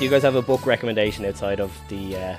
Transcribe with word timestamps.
Do 0.00 0.04
you 0.06 0.10
guys 0.10 0.22
have 0.22 0.34
a 0.34 0.40
book 0.40 0.64
recommendation 0.64 1.26
outside 1.26 1.60
of 1.60 1.70
the 1.88 2.16
uh, 2.16 2.36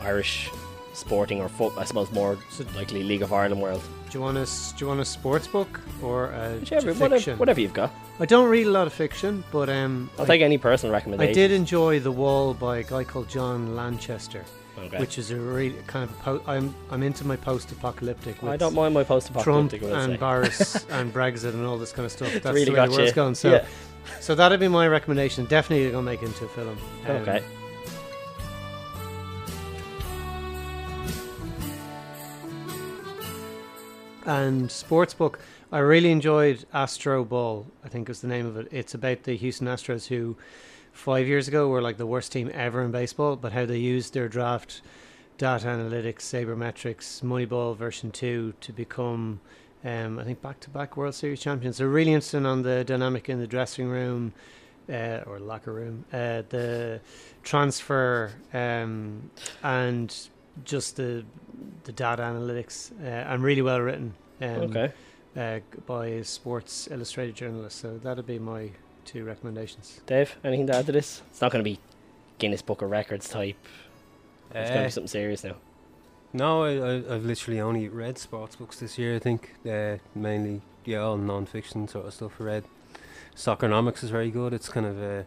Irish 0.00 0.48
sporting 0.92 1.40
or 1.40 1.48
foot? 1.48 1.72
I 1.76 1.82
suppose 1.82 2.08
more 2.12 2.38
likely 2.76 3.02
League 3.02 3.22
of 3.22 3.32
Ireland 3.32 3.60
world. 3.60 3.82
Do 4.10 4.16
you 4.18 4.22
want 4.22 4.38
a 4.38 4.44
do 4.76 4.84
you 4.84 4.86
want 4.86 5.00
a 5.00 5.04
sports 5.04 5.48
book 5.48 5.80
or 6.00 6.26
a 6.30 6.52
Whichever, 6.60 6.94
fiction? 6.94 7.00
whatever, 7.10 7.36
whatever 7.36 7.60
you've 7.60 7.74
got. 7.74 7.92
I 8.20 8.26
don't 8.26 8.48
read 8.48 8.68
a 8.68 8.70
lot 8.70 8.86
of 8.86 8.92
fiction, 8.92 9.42
but 9.50 9.68
um, 9.68 10.08
I'll 10.18 10.24
I, 10.24 10.28
take 10.28 10.40
any 10.42 10.56
personal 10.56 10.92
recommendation. 10.92 11.30
I 11.30 11.34
did 11.34 11.50
enjoy 11.50 11.98
The 11.98 12.12
Wall 12.12 12.54
by 12.54 12.78
a 12.78 12.82
guy 12.84 13.02
called 13.02 13.28
John 13.28 13.74
Lanchester, 13.74 14.44
Okay. 14.78 14.98
which 14.98 15.18
is 15.18 15.32
a 15.32 15.36
really 15.36 15.74
kind 15.88 16.08
of 16.08 16.16
po- 16.20 16.42
I'm 16.46 16.72
I'm 16.92 17.02
into 17.02 17.26
my 17.26 17.34
post-apocalyptic. 17.34 18.44
I 18.44 18.56
don't 18.56 18.74
mind 18.74 18.94
my 18.94 19.02
post-apocalyptic. 19.02 19.82
Will 19.82 19.96
and. 19.96 20.16
Boris 20.20 20.76
and 20.90 21.12
Brexit 21.12 21.54
and 21.54 21.66
all 21.66 21.76
this 21.76 21.90
kind 21.90 22.06
of 22.06 22.12
stuff. 22.12 22.32
That's 22.34 22.46
really 22.54 22.66
the 22.66 22.70
way 22.70 22.86
the 22.86 22.92
world's 22.92 23.08
you. 23.10 23.12
going. 23.14 23.34
So, 23.34 23.50
Yeah. 23.50 23.66
So 24.20 24.34
that'd 24.34 24.60
be 24.60 24.68
my 24.68 24.86
recommendation. 24.88 25.46
Definitely 25.46 25.90
gonna 25.90 26.02
make 26.02 26.22
it 26.22 26.26
into 26.26 26.44
a 26.44 26.48
film. 26.48 26.78
Um, 27.06 27.16
Okay. 27.16 27.42
And 34.26 34.70
sports 34.70 35.14
book, 35.14 35.38
I 35.72 35.78
really 35.78 36.10
enjoyed 36.10 36.66
Astroball. 36.74 37.64
I 37.84 37.88
think 37.88 38.10
is 38.10 38.20
the 38.20 38.28
name 38.28 38.46
of 38.46 38.56
it. 38.58 38.68
It's 38.70 38.92
about 38.94 39.22
the 39.22 39.34
Houston 39.36 39.66
Astros 39.66 40.06
who, 40.08 40.36
five 40.92 41.26
years 41.26 41.48
ago, 41.48 41.68
were 41.68 41.80
like 41.80 41.96
the 41.96 42.06
worst 42.06 42.32
team 42.32 42.50
ever 42.52 42.82
in 42.82 42.90
baseball, 42.90 43.36
but 43.36 43.52
how 43.52 43.64
they 43.64 43.78
used 43.78 44.12
their 44.12 44.28
draft 44.28 44.82
data 45.38 45.66
analytics, 45.66 46.20
sabermetrics, 46.20 47.22
Moneyball 47.22 47.74
version 47.76 48.10
two 48.10 48.52
to 48.60 48.72
become, 48.72 49.40
um, 49.84 50.18
I 50.18 50.24
think, 50.24 50.42
back-to-back 50.42 50.96
World 50.96 51.14
Series 51.14 51.40
champions. 51.40 51.78
They're 51.78 51.88
really 51.88 52.12
interesting 52.12 52.46
on 52.46 52.62
the 52.62 52.84
dynamic 52.84 53.28
in 53.28 53.38
the 53.38 53.46
dressing 53.46 53.88
room. 53.88 54.32
Uh, 54.90 55.22
or 55.26 55.38
locker 55.38 55.70
room, 55.70 56.06
uh, 56.14 56.40
the 56.48 56.98
transfer 57.42 58.32
um, 58.54 59.30
and 59.62 60.16
just 60.64 60.96
the 60.96 61.22
the 61.84 61.92
data 61.92 62.22
analytics 62.22 62.90
uh, 63.02 63.04
and 63.04 63.42
really 63.42 63.60
well 63.60 63.78
written 63.82 64.14
um, 64.40 64.48
okay. 64.48 64.90
uh, 65.36 65.58
by 65.84 66.06
a 66.06 66.24
Sports 66.24 66.88
Illustrated 66.90 67.34
journalist. 67.34 67.78
So 67.78 67.98
that'd 67.98 68.24
be 68.24 68.38
my 68.38 68.70
two 69.04 69.24
recommendations. 69.26 70.00
Dave, 70.06 70.34
anything 70.42 70.66
to 70.68 70.76
add 70.76 70.86
to 70.86 70.92
this? 70.92 71.20
It's 71.32 71.42
not 71.42 71.52
going 71.52 71.62
to 71.62 71.70
be 71.70 71.78
Guinness 72.38 72.62
Book 72.62 72.80
of 72.80 72.90
Records 72.90 73.28
type. 73.28 73.56
It's 74.52 74.54
going 74.54 74.72
to 74.72 74.80
Uh, 74.80 74.84
be 74.84 74.90
something 74.90 75.08
serious 75.08 75.44
now. 75.44 75.56
No, 76.32 76.64
I, 76.64 76.96
I've 77.14 77.24
literally 77.24 77.60
only 77.60 77.88
read 77.88 78.18
sports 78.18 78.56
books 78.56 78.80
this 78.80 78.98
year. 78.98 79.16
I 79.16 79.18
think 79.18 79.54
uh, 79.68 79.96
mainly 80.14 80.60
yeah, 80.84 80.98
all 81.00 81.16
non-fiction 81.16 81.88
sort 81.88 82.06
of 82.06 82.14
stuff. 82.14 82.32
I 82.40 82.44
read 82.44 82.64
Soccernomics 83.36 84.02
is 84.02 84.10
very 84.10 84.30
good. 84.30 84.52
It's 84.52 84.68
kind 84.68 84.86
of 84.86 84.98
uh, 84.98 85.22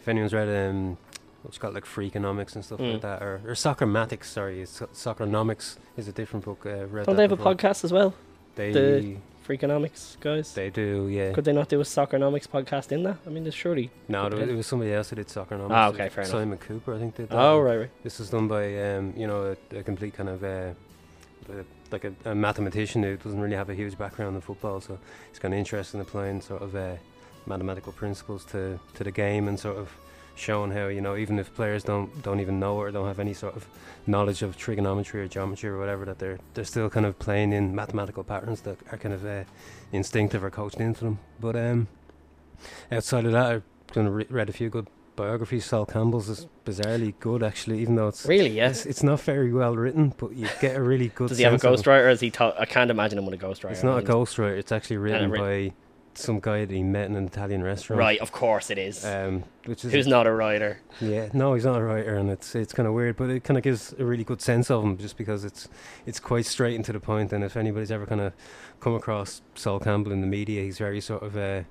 if 0.00 0.08
anyone's 0.08 0.32
read 0.34 0.48
um, 0.68 0.98
what's 1.42 1.58
called 1.58 1.74
like 1.74 1.84
Freakonomics 1.84 2.54
and 2.54 2.64
stuff 2.64 2.80
Mm. 2.80 2.92
like 2.94 3.02
that, 3.02 3.22
or, 3.22 3.40
or 3.46 3.54
Soccermatics. 3.54 4.24
Sorry, 4.24 4.60
it's 4.62 4.80
Soccernomics 4.80 5.76
is 5.96 6.08
a 6.08 6.12
different 6.12 6.44
book. 6.44 6.64
Uh, 6.66 6.86
read 6.86 7.06
Don't 7.06 7.16
they 7.16 7.22
have 7.22 7.32
a 7.32 7.36
podcast 7.36 7.84
as 7.84 7.92
well? 7.92 8.14
They 8.54 8.72
the- 8.72 9.16
Freakonomics 9.46 10.18
guys. 10.20 10.52
they 10.54 10.70
do, 10.70 11.08
yeah. 11.08 11.32
Could 11.32 11.44
they 11.44 11.52
not 11.52 11.68
do 11.68 11.80
a 11.80 11.84
Soccernomics 11.84 12.48
podcast 12.48 12.92
in 12.92 13.02
that? 13.04 13.18
I 13.26 13.30
mean, 13.30 13.44
there's 13.44 13.54
surely. 13.54 13.90
no, 14.08 14.28
there, 14.28 14.40
could- 14.40 14.48
it 14.48 14.54
was 14.56 14.66
somebody 14.66 14.92
else 14.92 15.10
that 15.10 15.16
did 15.16 15.28
Soccernomics. 15.28 15.70
Ah, 15.70 15.88
okay, 15.88 16.08
fair 16.08 16.24
enough. 16.24 16.32
Simon 16.32 16.58
Kuper, 16.58 16.96
I 16.96 16.98
think, 16.98 17.14
did 17.16 17.28
that. 17.28 17.38
Oh 17.38 17.60
right, 17.60 17.76
right. 17.76 17.90
This 18.02 18.18
was 18.18 18.30
done 18.30 18.48
by 18.48 18.64
um, 18.90 19.14
you 19.16 19.26
know 19.26 19.56
a, 19.72 19.76
a 19.78 19.82
complete 19.82 20.14
kind 20.14 20.28
of 20.28 20.42
uh, 20.42 20.72
uh, 21.50 21.62
like 21.92 22.04
a, 22.04 22.12
a 22.24 22.34
mathematician 22.34 23.02
who 23.02 23.16
doesn't 23.16 23.40
really 23.40 23.56
have 23.56 23.70
a 23.70 23.74
huge 23.74 23.96
background 23.96 24.34
in 24.34 24.40
football, 24.40 24.80
so 24.80 24.98
he's 25.30 25.38
kind 25.38 25.54
of 25.54 25.58
interested 25.58 25.96
in 25.98 26.00
applying 26.00 26.40
sort 26.40 26.62
of 26.62 26.74
uh, 26.74 26.94
mathematical 27.46 27.92
principles 27.92 28.44
to, 28.46 28.80
to 28.94 29.04
the 29.04 29.10
game 29.12 29.46
and 29.46 29.58
sort 29.60 29.76
of 29.76 29.88
showing 30.36 30.70
how 30.70 30.86
you 30.86 31.00
know 31.00 31.16
even 31.16 31.38
if 31.38 31.52
players 31.54 31.82
don't 31.82 32.22
don't 32.22 32.40
even 32.40 32.60
know 32.60 32.76
or 32.76 32.90
don't 32.90 33.06
have 33.08 33.18
any 33.18 33.32
sort 33.34 33.56
of 33.56 33.66
knowledge 34.06 34.42
of 34.42 34.56
trigonometry 34.56 35.20
or 35.22 35.26
geometry 35.26 35.68
or 35.70 35.78
whatever 35.78 36.04
that 36.04 36.18
they're 36.18 36.38
they're 36.54 36.64
still 36.64 36.88
kind 36.90 37.06
of 37.06 37.18
playing 37.18 37.52
in 37.52 37.74
mathematical 37.74 38.22
patterns 38.22 38.60
that 38.60 38.76
are 38.92 38.98
kind 38.98 39.14
of 39.14 39.24
uh, 39.26 39.42
instinctive 39.92 40.44
or 40.44 40.50
coached 40.50 40.76
into 40.78 41.04
them. 41.04 41.18
But 41.40 41.56
um, 41.56 41.88
outside 42.92 43.24
of 43.24 43.32
that, 43.32 43.46
I've 43.46 43.62
done 43.92 44.08
re- 44.08 44.26
read 44.30 44.48
a 44.48 44.52
few 44.52 44.68
good 44.68 44.86
biographies. 45.16 45.64
Sol 45.64 45.86
Campbell's 45.86 46.28
is 46.28 46.46
bizarrely 46.66 47.14
good 47.20 47.42
actually, 47.42 47.80
even 47.80 47.94
though 47.96 48.08
it's 48.08 48.26
Really? 48.26 48.46
it's, 48.60 48.80
Yes. 48.84 48.86
it's 48.86 49.02
not 49.02 49.20
very 49.20 49.52
well 49.52 49.74
written, 49.74 50.12
but 50.18 50.34
you 50.34 50.48
get 50.60 50.76
a 50.76 50.82
really 50.82 51.08
good. 51.08 51.28
Does 51.28 51.38
he 51.38 51.44
have 51.44 51.52
a 51.52 51.56
of 51.56 51.62
ghostwriter? 51.62 52.04
Or 52.04 52.10
is 52.10 52.20
he? 52.20 52.30
To- 52.32 52.54
I 52.60 52.66
can't 52.66 52.90
imagine 52.90 53.18
him 53.18 53.24
with 53.26 53.40
a 53.42 53.44
ghostwriter. 53.44 53.70
It's 53.72 53.82
not 53.82 53.94
a 53.94 53.96
I 53.96 53.98
mean, 54.00 54.06
ghostwriter. 54.08 54.58
It's 54.58 54.72
actually 54.72 54.98
written 54.98 55.30
writ- 55.30 55.40
by 55.40 55.72
some 56.16 56.40
guy 56.40 56.64
that 56.64 56.74
he 56.74 56.82
met 56.82 57.06
in 57.08 57.16
an 57.16 57.26
Italian 57.26 57.62
restaurant. 57.62 57.98
Right, 57.98 58.18
of 58.20 58.32
course 58.32 58.70
it 58.70 58.78
is. 58.78 59.04
Um, 59.04 59.44
which 59.64 59.84
is 59.84 59.92
Who's 59.92 60.06
not 60.06 60.26
a 60.26 60.32
writer? 60.32 60.78
yeah, 61.00 61.28
no, 61.32 61.54
he's 61.54 61.64
not 61.64 61.80
a 61.80 61.84
writer, 61.84 62.14
and 62.16 62.30
it's 62.30 62.54
it's 62.54 62.72
kind 62.72 62.86
of 62.86 62.94
weird, 62.94 63.16
but 63.16 63.30
it 63.30 63.44
kind 63.44 63.56
of 63.58 63.62
gives 63.64 63.94
a 63.98 64.04
really 64.04 64.24
good 64.24 64.40
sense 64.40 64.70
of 64.70 64.82
him, 64.82 64.96
just 64.96 65.16
because 65.16 65.44
it's 65.44 65.68
it's 66.06 66.20
quite 66.20 66.46
straight 66.46 66.74
and 66.76 66.84
to 66.84 66.92
the 66.92 67.00
point. 67.00 67.32
And 67.32 67.42
if 67.44 67.56
anybody's 67.56 67.90
ever 67.90 68.06
kind 68.06 68.20
of 68.20 68.32
come 68.80 68.94
across 68.94 69.42
Sol 69.54 69.78
Campbell 69.80 70.12
in 70.12 70.20
the 70.20 70.26
media, 70.26 70.62
he's 70.62 70.78
very 70.78 71.00
sort 71.00 71.22
of 71.22 71.36
uh, 71.36 71.62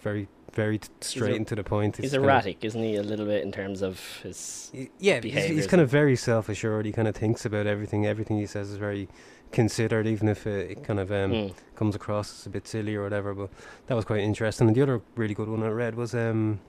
very 0.00 0.28
very 0.52 0.78
t- 0.78 0.88
straight 1.00 1.32
a- 1.32 1.36
and 1.36 1.46
to 1.46 1.54
the 1.54 1.62
point. 1.62 1.96
He's 1.98 2.14
of- 2.14 2.24
erratic, 2.24 2.64
isn't 2.64 2.82
he? 2.82 2.96
A 2.96 3.02
little 3.02 3.26
bit 3.26 3.42
in 3.42 3.52
terms 3.52 3.82
of 3.82 4.00
his. 4.22 4.70
Yeah, 4.98 5.20
he's, 5.20 5.44
he's 5.44 5.66
kind 5.66 5.80
of 5.80 5.88
very 5.90 6.16
self-assured. 6.16 6.86
He 6.86 6.92
kind 6.92 7.06
of 7.08 7.14
thinks 7.14 7.44
about 7.44 7.66
everything. 7.66 8.06
Everything 8.06 8.38
he 8.38 8.46
says 8.46 8.70
is 8.70 8.76
very 8.76 9.08
considered, 9.52 10.06
even 10.06 10.28
if 10.28 10.46
uh, 10.46 10.50
it 10.50 10.84
kind 10.84 11.00
of 11.00 11.10
um, 11.10 11.32
Mm. 11.32 11.54
comes 11.74 11.94
across 11.94 12.40
as 12.40 12.46
a 12.46 12.50
bit 12.50 12.66
silly 12.68 12.94
or 12.94 13.02
whatever. 13.02 13.34
But 13.34 13.50
that 13.86 13.94
was 13.94 14.04
quite 14.04 14.20
interesting. 14.20 14.68
And 14.68 14.76
the 14.76 14.82
other 14.82 15.00
really 15.16 15.34
good 15.34 15.48
one 15.48 15.62
I 15.62 15.68
read 15.68 15.94
was 15.96 16.14
um, 16.14 16.60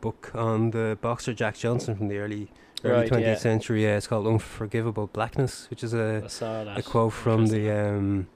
book 0.00 0.30
on 0.34 0.70
the 0.70 0.98
boxer 1.00 1.32
Jack 1.32 1.56
Johnson 1.56 1.94
from 1.96 2.08
the 2.08 2.18
early 2.18 2.50
early 2.84 3.00
Right, 3.00 3.08
twentieth 3.08 3.28
yeah. 3.38 3.42
century. 3.50 3.84
Yeah, 3.84 3.96
it's 3.96 4.06
called 4.06 4.26
Unforgivable 4.26 5.06
Blackness, 5.08 5.68
which 5.70 5.82
is 5.82 5.94
a 5.94 6.22
I 6.24 6.28
saw 6.28 6.64
that. 6.64 6.78
a 6.78 6.82
quote 6.82 7.12
from 7.12 7.46
the 7.46 7.70
um, 7.70 8.26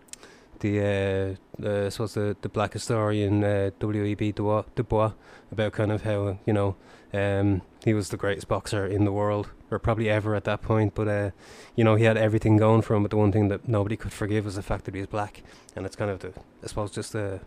the 0.61 1.37
uh, 1.65 1.91
suppose 1.91 2.15
the 2.15 2.37
the 2.41 2.49
black 2.49 2.73
historian 2.73 3.45
uh, 3.45 3.71
W. 3.79 4.17
B. 4.17 4.33
Du 4.33 4.43
Bois, 4.43 4.65
Du 4.75 4.83
Bois 4.83 5.13
about 5.51 5.73
kind 5.73 5.93
of 5.93 6.03
how 6.03 6.39
you 6.47 6.53
know 6.53 6.77
um, 7.13 7.63
he 7.85 7.95
was 7.95 8.11
the 8.11 8.17
greatest 8.17 8.49
boxer 8.49 8.87
in 8.87 9.05
the 9.05 9.13
world 9.13 9.51
or 9.71 9.79
probably 9.79 10.09
ever 10.09 10.35
at 10.35 10.45
that 10.45 10.63
point, 10.63 10.95
but 10.95 11.09
uh, 11.09 11.31
you 11.77 11.85
know 11.85 11.95
he 11.95 12.05
had 12.05 12.17
everything 12.17 12.57
going 12.57 12.83
for 12.83 12.95
him. 12.95 13.03
But 13.03 13.11
the 13.11 13.17
one 13.17 13.33
thing 13.33 13.49
that 13.49 13.69
nobody 13.69 13.97
could 13.97 14.13
forgive 14.13 14.45
was 14.45 14.57
the 14.57 14.63
fact 14.63 14.85
that 14.85 14.95
he 14.95 15.01
was 15.01 15.09
black, 15.09 15.43
and 15.77 15.87
it's 15.87 15.97
kind 15.97 16.11
of 16.11 16.21
the 16.21 16.33
I 16.63 16.67
suppose 16.67 16.91
just 16.91 17.13
the. 17.13 17.41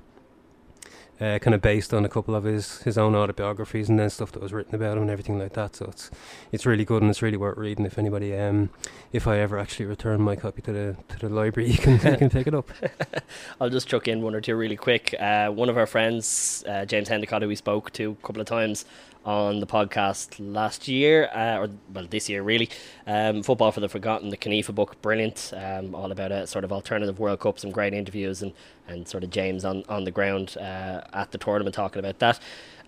Uh, 1.22 1.38
kind 1.38 1.54
of 1.54 1.62
based 1.62 1.94
on 1.94 2.04
a 2.04 2.10
couple 2.10 2.34
of 2.34 2.46
his, 2.46 2.82
his 2.82 2.98
own 2.98 3.14
autobiographies 3.14 3.90
and 3.90 4.00
then 4.00 4.10
stuff 4.10 4.32
that 4.32 4.42
was 4.42 4.52
written 4.52 4.74
about 4.74 4.98
him 4.98 5.04
and 5.04 5.12
everything 5.12 5.38
like 5.38 5.54
that. 5.54 5.76
So 5.76 5.86
it's 5.86 6.10
it's 6.52 6.66
really 6.66 6.84
good 6.84 7.04
and 7.04 7.12
it's 7.12 7.22
really 7.22 7.38
worth 7.38 7.60
reading 7.60 7.86
if 7.86 8.00
anybody 8.00 8.36
um 8.36 8.72
if 9.14 9.28
I 9.28 9.38
ever 9.38 9.60
actually 9.60 9.86
return 9.86 10.20
my 10.22 10.36
copy 10.36 10.64
to 10.64 10.72
the 10.74 10.98
to 11.10 11.20
the 11.20 11.30
library, 11.30 11.70
you 11.74 11.78
can 11.78 11.94
you 11.94 12.18
can 12.18 12.32
pick 12.32 12.48
it 12.48 12.56
up. 12.56 12.72
I'll 13.62 13.70
just 13.70 13.88
chuck 13.88 14.08
in 14.08 14.24
one 14.24 14.34
or 14.34 14.42
two 14.42 14.56
really 14.56 14.76
quick. 14.76 15.14
Uh, 15.20 15.52
one 15.52 15.70
of 15.70 15.78
our 15.78 15.86
friends, 15.86 16.64
uh, 16.68 16.86
James 16.86 17.12
Endicott, 17.12 17.44
who 17.44 17.48
we 17.48 17.56
spoke 17.56 17.94
to 17.94 18.18
a 18.20 18.26
couple 18.26 18.42
of 18.42 18.48
times 18.48 18.86
on 19.26 19.60
the 19.60 19.68
podcast 19.68 20.36
last 20.40 20.88
year, 20.88 21.30
uh, 21.34 21.58
or 21.58 21.70
well, 21.94 22.08
this 22.10 22.30
year 22.30 22.42
really. 22.42 22.70
Um, 23.06 23.44
Football 23.44 23.72
for 23.72 23.80
the 23.80 23.90
Forgotten, 23.90 24.30
the 24.30 24.38
CONIFA 24.38 24.74
book, 24.74 25.02
brilliant. 25.02 25.54
Um, 25.56 25.94
all 25.94 26.12
about 26.12 26.32
a 26.32 26.48
sort 26.48 26.64
of 26.64 26.72
alternative 26.72 27.20
World 27.20 27.40
Cup, 27.40 27.60
some 27.60 27.72
great 27.72 27.94
interviews, 27.94 28.42
and, 28.42 28.54
and 28.88 29.08
sort 29.08 29.24
of 29.24 29.30
James 29.30 29.64
on, 29.64 29.84
on 29.88 30.04
the 30.04 30.12
ground 30.12 30.58
uh, 30.58 31.02
at 31.14 31.32
the 31.32 31.38
tournament 31.38 31.76
talking 31.76 32.00
about 32.00 32.20
that. 32.20 32.40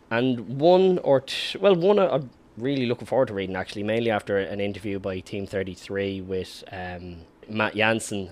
And 0.09 0.59
one 0.59 0.99
or 0.99 1.23
well, 1.59 1.75
one 1.75 1.99
I'm 1.99 2.29
really 2.57 2.85
looking 2.85 3.07
forward 3.07 3.29
to 3.29 3.33
reading 3.33 3.55
actually, 3.55 3.83
mainly 3.83 4.11
after 4.11 4.37
an 4.37 4.59
interview 4.59 4.99
by 4.99 5.19
Team 5.19 5.45
33 5.45 6.21
with 6.21 6.63
um, 6.71 7.17
Matt 7.47 7.75
Jansen. 7.75 8.31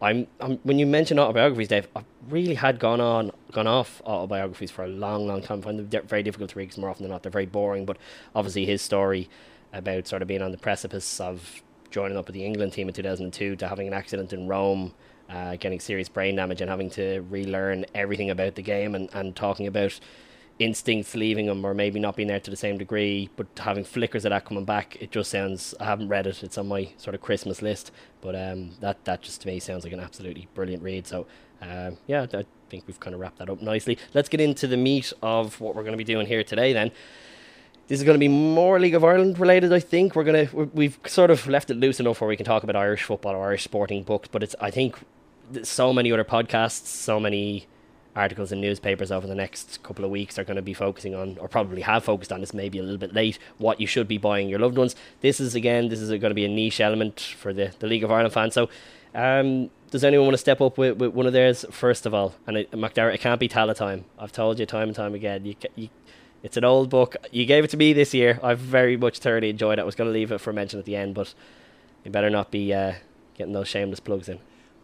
I'm, 0.00 0.26
I'm 0.40 0.58
when 0.58 0.78
you 0.78 0.86
mention 0.86 1.18
autobiographies, 1.18 1.68
Dave, 1.68 1.88
I've 1.96 2.04
really 2.28 2.54
had 2.54 2.78
gone 2.78 3.00
on 3.00 3.32
gone 3.52 3.66
off 3.66 4.02
autobiographies 4.04 4.70
for 4.70 4.84
a 4.84 4.88
long, 4.88 5.26
long 5.26 5.42
time. 5.42 5.60
I 5.60 5.62
find 5.62 5.78
them 5.78 6.06
very 6.06 6.22
difficult 6.22 6.50
to 6.50 6.58
read 6.58 6.66
because 6.66 6.78
more 6.78 6.90
often 6.90 7.04
than 7.04 7.10
not 7.10 7.22
they're 7.22 7.32
very 7.32 7.46
boring. 7.46 7.86
But 7.86 7.96
obviously 8.34 8.66
his 8.66 8.82
story 8.82 9.28
about 9.72 10.06
sort 10.06 10.22
of 10.22 10.28
being 10.28 10.42
on 10.42 10.52
the 10.52 10.58
precipice 10.58 11.20
of 11.20 11.62
joining 11.90 12.16
up 12.18 12.26
with 12.26 12.34
the 12.34 12.44
England 12.44 12.72
team 12.72 12.88
in 12.88 12.94
2002 12.94 13.56
to 13.56 13.68
having 13.68 13.86
an 13.86 13.94
accident 13.94 14.32
in 14.32 14.46
Rome, 14.46 14.92
uh, 15.30 15.56
getting 15.56 15.80
serious 15.80 16.08
brain 16.08 16.36
damage 16.36 16.60
and 16.60 16.68
having 16.68 16.90
to 16.90 17.24
relearn 17.30 17.86
everything 17.94 18.30
about 18.30 18.54
the 18.54 18.62
game 18.62 18.94
and, 18.94 19.08
and 19.14 19.34
talking 19.34 19.66
about 19.66 19.98
instincts 20.58 21.14
leaving 21.14 21.46
him 21.46 21.64
or 21.64 21.74
maybe 21.74 22.00
not 22.00 22.16
being 22.16 22.28
there 22.28 22.40
to 22.40 22.50
the 22.50 22.56
same 22.56 22.78
degree 22.78 23.28
but 23.36 23.46
having 23.58 23.84
flickers 23.84 24.24
of 24.24 24.30
that 24.30 24.44
coming 24.44 24.64
back 24.64 24.96
it 25.00 25.10
just 25.10 25.30
sounds 25.30 25.74
I 25.78 25.84
haven't 25.84 26.08
read 26.08 26.26
it 26.26 26.42
it's 26.42 26.56
on 26.56 26.68
my 26.68 26.88
sort 26.96 27.14
of 27.14 27.20
Christmas 27.20 27.60
list 27.60 27.90
but 28.22 28.34
um 28.34 28.70
that 28.80 29.04
that 29.04 29.20
just 29.20 29.42
to 29.42 29.48
me 29.48 29.60
sounds 29.60 29.84
like 29.84 29.92
an 29.92 30.00
absolutely 30.00 30.48
brilliant 30.54 30.82
read 30.82 31.06
so 31.06 31.26
um 31.60 31.98
yeah 32.06 32.26
I 32.32 32.46
think 32.70 32.84
we've 32.86 32.98
kind 32.98 33.12
of 33.12 33.20
wrapped 33.20 33.38
that 33.38 33.50
up 33.50 33.60
nicely 33.60 33.98
let's 34.14 34.30
get 34.30 34.40
into 34.40 34.66
the 34.66 34.78
meat 34.78 35.12
of 35.22 35.60
what 35.60 35.74
we're 35.74 35.82
going 35.82 35.92
to 35.92 35.98
be 35.98 36.04
doing 36.04 36.26
here 36.26 36.42
today 36.42 36.72
then 36.72 36.90
this 37.88 38.00
is 38.00 38.04
going 38.04 38.16
to 38.16 38.20
be 38.20 38.28
more 38.28 38.80
League 38.80 38.96
of 38.96 39.04
Ireland 39.04 39.38
related, 39.38 39.72
I 39.72 39.78
think. 39.78 40.16
We're 40.16 40.24
to 40.24 40.70
we've 40.74 40.98
sort 41.06 41.30
of 41.30 41.46
left 41.46 41.70
it 41.70 41.74
loose 41.74 42.00
enough 42.00 42.20
where 42.20 42.26
we 42.26 42.36
can 42.36 42.44
talk 42.44 42.64
about 42.64 42.74
Irish 42.74 43.04
football 43.04 43.36
or 43.36 43.46
Irish 43.46 43.62
sporting 43.62 44.02
books, 44.02 44.28
but 44.30 44.42
it's 44.42 44.56
I 44.60 44.72
think 44.72 44.98
so 45.62 45.92
many 45.92 46.10
other 46.10 46.24
podcasts, 46.24 46.86
so 46.86 47.20
many 47.20 47.68
articles 48.16 48.50
in 48.50 48.60
newspapers 48.60 49.12
over 49.12 49.26
the 49.26 49.34
next 49.34 49.82
couple 49.82 50.04
of 50.04 50.10
weeks 50.10 50.38
are 50.38 50.44
going 50.44 50.56
to 50.56 50.62
be 50.62 50.74
focusing 50.74 51.14
on, 51.14 51.36
or 51.38 51.48
probably 51.48 51.82
have 51.82 52.04
focused 52.04 52.32
on 52.32 52.40
this, 52.40 52.54
maybe 52.54 52.78
a 52.78 52.82
little 52.82 52.98
bit 52.98 53.14
late, 53.14 53.38
what 53.58 53.80
you 53.80 53.86
should 53.86 54.08
be 54.08 54.18
buying 54.18 54.48
your 54.48 54.58
loved 54.58 54.76
ones. 54.76 54.96
This 55.20 55.40
is 55.40 55.54
again, 55.54 55.88
this 55.88 56.00
is 56.00 56.08
going 56.08 56.30
to 56.30 56.34
be 56.34 56.44
a 56.44 56.48
niche 56.48 56.80
element 56.80 57.20
for 57.20 57.52
the, 57.52 57.72
the 57.78 57.86
League 57.86 58.04
of 58.04 58.10
Ireland 58.10 58.32
fans. 58.32 58.54
So, 58.54 58.68
um, 59.14 59.70
does 59.90 60.04
anyone 60.04 60.26
want 60.26 60.34
to 60.34 60.38
step 60.38 60.60
up 60.60 60.76
with, 60.76 60.98
with 60.98 61.12
one 61.12 61.26
of 61.26 61.32
theirs 61.32 61.64
first 61.70 62.06
of 62.06 62.14
all? 62.14 62.34
And 62.46 62.56
it, 62.58 62.70
Macdara, 62.72 63.14
it 63.14 63.20
can't 63.20 63.40
be 63.40 63.48
Tallaght 63.48 63.76
Time. 63.76 64.04
I've 64.18 64.32
told 64.32 64.58
you 64.58 64.66
time 64.66 64.88
and 64.88 64.96
time 64.96 65.14
again. 65.14 65.44
You, 65.44 65.54
you, 65.74 65.88
it's 66.42 66.56
an 66.56 66.64
old 66.64 66.90
book. 66.90 67.16
You 67.30 67.46
gave 67.46 67.64
it 67.64 67.70
to 67.70 67.76
me 67.76 67.92
this 67.92 68.12
year. 68.12 68.38
I've 68.42 68.58
very 68.58 68.96
much 68.96 69.18
thoroughly 69.18 69.50
enjoyed 69.50 69.78
it. 69.78 69.82
I 69.82 69.84
was 69.84 69.94
going 69.94 70.08
to 70.08 70.12
leave 70.12 70.32
it 70.32 70.38
for 70.38 70.52
mention 70.52 70.78
at 70.78 70.84
the 70.84 70.96
end, 70.96 71.14
but 71.14 71.34
you 72.04 72.10
better 72.10 72.30
not 72.30 72.50
be 72.50 72.72
uh, 72.74 72.94
getting 73.36 73.52
those 73.52 73.68
shameless 73.68 74.00
plugs 74.00 74.28
in. 74.28 74.38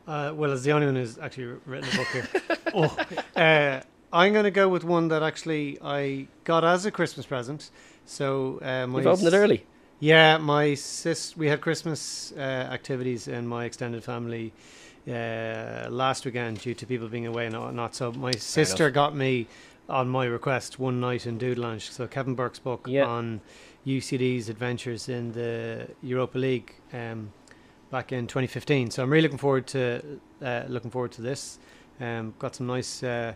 Uh, 0.06 0.32
well, 0.34 0.52
as 0.52 0.64
the 0.64 0.72
only 0.72 0.86
one 0.86 0.96
who's 0.96 1.18
actually 1.18 1.56
written 1.64 1.88
a 1.92 1.96
book 1.96 2.08
here, 2.08 2.28
oh, 2.74 3.40
uh, 3.40 3.80
I'm 4.12 4.32
going 4.32 4.44
to 4.44 4.50
go 4.50 4.68
with 4.68 4.84
one 4.84 5.08
that 5.08 5.22
actually 5.22 5.78
I 5.82 6.26
got 6.44 6.64
as 6.64 6.84
a 6.86 6.90
Christmas 6.90 7.24
present. 7.24 7.70
So 8.04 8.58
uh, 8.62 8.86
my 8.86 8.98
you've 8.98 9.06
opened 9.06 9.28
it 9.28 9.34
early. 9.34 9.64
Yeah, 10.00 10.38
my 10.38 10.74
sis. 10.74 11.36
We 11.36 11.46
had 11.46 11.60
Christmas 11.60 12.32
uh, 12.36 12.40
activities 12.40 13.28
in 13.28 13.46
my 13.46 13.64
extended 13.64 14.02
family 14.02 14.52
uh, 15.06 15.86
last 15.88 16.24
weekend 16.24 16.60
due 16.60 16.74
to 16.74 16.86
people 16.86 17.08
being 17.08 17.26
away 17.26 17.46
and 17.46 17.54
not. 17.76 17.94
So 17.94 18.10
my 18.12 18.32
sister 18.32 18.90
got 18.90 19.14
me 19.14 19.46
on 19.88 20.08
my 20.08 20.24
request 20.24 20.78
one 20.78 21.00
night 21.00 21.26
in 21.26 21.38
Dudelange. 21.38 21.90
So 21.90 22.06
Kevin 22.06 22.34
Burke's 22.34 22.58
book 22.58 22.86
yeah. 22.88 23.04
on 23.04 23.40
UCD's 23.86 24.48
adventures 24.48 25.08
in 25.08 25.32
the 25.32 25.88
Europa 26.02 26.38
League. 26.38 26.74
Um, 26.92 27.32
back 27.92 28.10
in 28.10 28.26
2015. 28.26 28.90
So 28.90 29.02
I'm 29.02 29.10
really 29.10 29.22
looking 29.22 29.38
forward 29.38 29.66
to 29.68 30.18
uh, 30.42 30.62
looking 30.66 30.90
forward 30.90 31.12
to 31.12 31.22
this. 31.22 31.58
Um, 32.00 32.34
got 32.38 32.56
some 32.56 32.66
nice, 32.66 33.02
uh, 33.02 33.34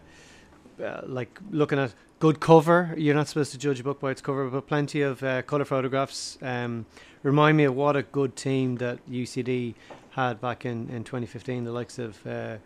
uh, 0.83 1.03
like 1.07 1.39
looking 1.51 1.79
at 1.79 1.95
good 2.19 2.41
cover. 2.41 2.95
You're 2.97 3.15
not 3.15 3.29
supposed 3.29 3.53
to 3.53 3.59
judge 3.59 3.79
a 3.79 3.85
book 3.85 4.01
by 4.01 4.11
its 4.11 4.23
cover, 4.23 4.49
but 4.49 4.67
plenty 4.67 5.03
of 5.03 5.23
uh, 5.23 5.43
color 5.43 5.67
photographs. 5.67 6.39
Um, 6.41 6.87
remind 7.23 7.59
me 7.59 7.65
of 7.65 7.77
what 7.77 7.97
a 7.97 8.03
good 8.03 8.35
team 8.35 8.77
that 8.77 9.07
UCD 9.09 9.75
had 10.13 10.41
back 10.41 10.65
in, 10.65 10.89
in 10.89 11.05
2015. 11.05 11.65
The 11.65 11.71
likes 11.71 11.99
of 11.99 12.27
uh, 12.27 12.57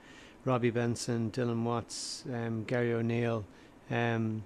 Robbie 0.44 0.70
Benson, 0.70 1.32
Dylan 1.32 1.64
Watts, 1.64 2.24
um, 2.32 2.62
Gary 2.64 2.92
O'Neill, 2.92 3.44
um, 3.90 4.44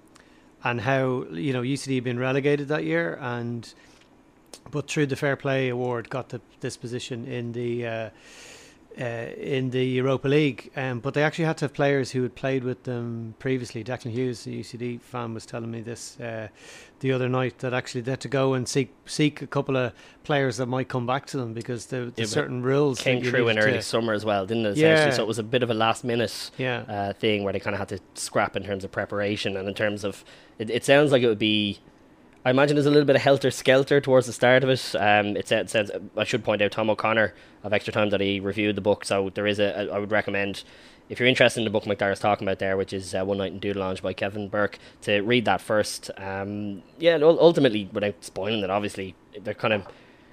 and 0.63 0.81
how 0.81 1.25
you 1.31 1.53
know 1.53 1.61
UCD 1.61 1.93
had 1.93 2.03
been 2.03 2.17
relegated 2.17 2.69
that 2.69 2.85
year 2.85 3.19
and 3.21 3.71
but 4.71 4.89
through 4.89 5.07
the 5.07 5.15
Fair 5.15 5.35
Play 5.35 5.69
Award, 5.69 6.09
got 6.09 6.29
the, 6.29 6.41
this 6.59 6.77
position 6.77 7.25
in 7.25 7.51
the 7.51 7.85
uh, 7.85 8.09
uh, 8.99 9.03
in 9.37 9.71
the 9.71 9.83
Europa 9.85 10.27
League. 10.27 10.71
Um, 10.75 10.99
but 10.99 11.13
they 11.13 11.23
actually 11.23 11.45
had 11.45 11.57
to 11.57 11.65
have 11.65 11.73
players 11.73 12.11
who 12.11 12.23
had 12.23 12.35
played 12.35 12.63
with 12.63 12.83
them 12.83 13.35
previously. 13.39 13.83
Declan 13.83 14.11
Hughes, 14.11 14.43
the 14.43 14.61
UCD 14.61 15.01
fan, 15.01 15.33
was 15.33 15.45
telling 15.45 15.69
me 15.69 15.81
this 15.81 16.19
uh, 16.19 16.47
the 17.01 17.11
other 17.11 17.27
night 17.27 17.59
that 17.59 17.73
actually 17.73 18.01
they 18.01 18.11
had 18.11 18.21
to 18.21 18.29
go 18.29 18.53
and 18.53 18.67
seek 18.67 18.93
seek 19.05 19.41
a 19.41 19.47
couple 19.47 19.75
of 19.75 19.93
players 20.23 20.57
that 20.57 20.67
might 20.67 20.87
come 20.87 21.05
back 21.05 21.25
to 21.27 21.37
them 21.37 21.53
because 21.53 21.87
the, 21.87 22.11
the 22.15 22.21
yeah, 22.21 22.25
certain 22.25 22.63
rules 22.63 23.01
came 23.01 23.21
true 23.21 23.49
in 23.49 23.59
early 23.59 23.81
summer 23.81 24.13
as 24.13 24.23
well, 24.23 24.45
didn't 24.45 24.65
it? 24.65 24.77
Yeah. 24.77 25.09
So 25.09 25.23
it 25.23 25.27
was 25.27 25.39
a 25.39 25.43
bit 25.43 25.61
of 25.61 25.69
a 25.69 25.73
last 25.73 26.03
minute 26.03 26.51
yeah. 26.57 26.79
uh, 26.87 27.13
thing 27.13 27.43
where 27.43 27.53
they 27.53 27.59
kind 27.59 27.75
of 27.75 27.79
had 27.79 27.89
to 27.89 27.99
scrap 28.13 28.55
in 28.55 28.63
terms 28.63 28.83
of 28.83 28.91
preparation 28.91 29.57
and 29.57 29.67
in 29.67 29.73
terms 29.73 30.03
of 30.03 30.23
it, 30.57 30.69
it 30.69 30.85
sounds 30.85 31.11
like 31.11 31.21
it 31.21 31.27
would 31.27 31.37
be 31.37 31.79
I 32.45 32.51
imagine 32.51 32.75
there's 32.75 32.85
a 32.85 32.91
little 32.91 33.07
bit 33.07 33.15
of 33.15 33.23
helter 33.23 33.49
skelter 33.49 33.99
towards 33.99 34.27
the 34.27 34.33
start 34.33 34.63
of 34.63 34.69
it. 34.69 34.95
Um, 34.95 35.35
it 35.35 35.47
says, 35.47 35.71
says 35.71 35.91
I 36.15 36.23
should 36.23 36.43
point 36.43 36.61
out 36.61 36.71
Tom 36.71 36.91
O'Connor 36.91 37.33
of 37.63 37.73
Extra 37.73 37.91
Time 37.91 38.11
that 38.11 38.21
he 38.21 38.39
reviewed 38.39 38.75
the 38.75 38.81
book, 38.81 39.03
so 39.03 39.31
there 39.33 39.47
is 39.47 39.59
a. 39.59 39.89
I 39.91 39.97
would 39.97 40.11
recommend 40.11 40.63
if 41.09 41.19
you're 41.19 41.27
interested 41.27 41.61
in 41.61 41.65
the 41.65 41.71
book 41.71 41.87
Macdara's 41.87 42.19
talking 42.19 42.47
about 42.47 42.59
there, 42.59 42.77
which 42.77 42.93
is 42.93 43.15
uh, 43.15 43.25
One 43.25 43.39
Night 43.39 43.51
in 43.51 43.59
Dudelange 43.59 44.03
by 44.03 44.13
Kevin 44.13 44.47
Burke, 44.47 44.77
to 45.01 45.21
read 45.21 45.45
that 45.45 45.59
first. 45.59 46.11
Um, 46.17 46.83
yeah, 46.99 47.17
ultimately, 47.21 47.89
without 47.91 48.23
spoiling 48.23 48.63
it, 48.63 48.69
obviously 48.69 49.15
they're 49.41 49.55
kind 49.55 49.73
of 49.73 49.87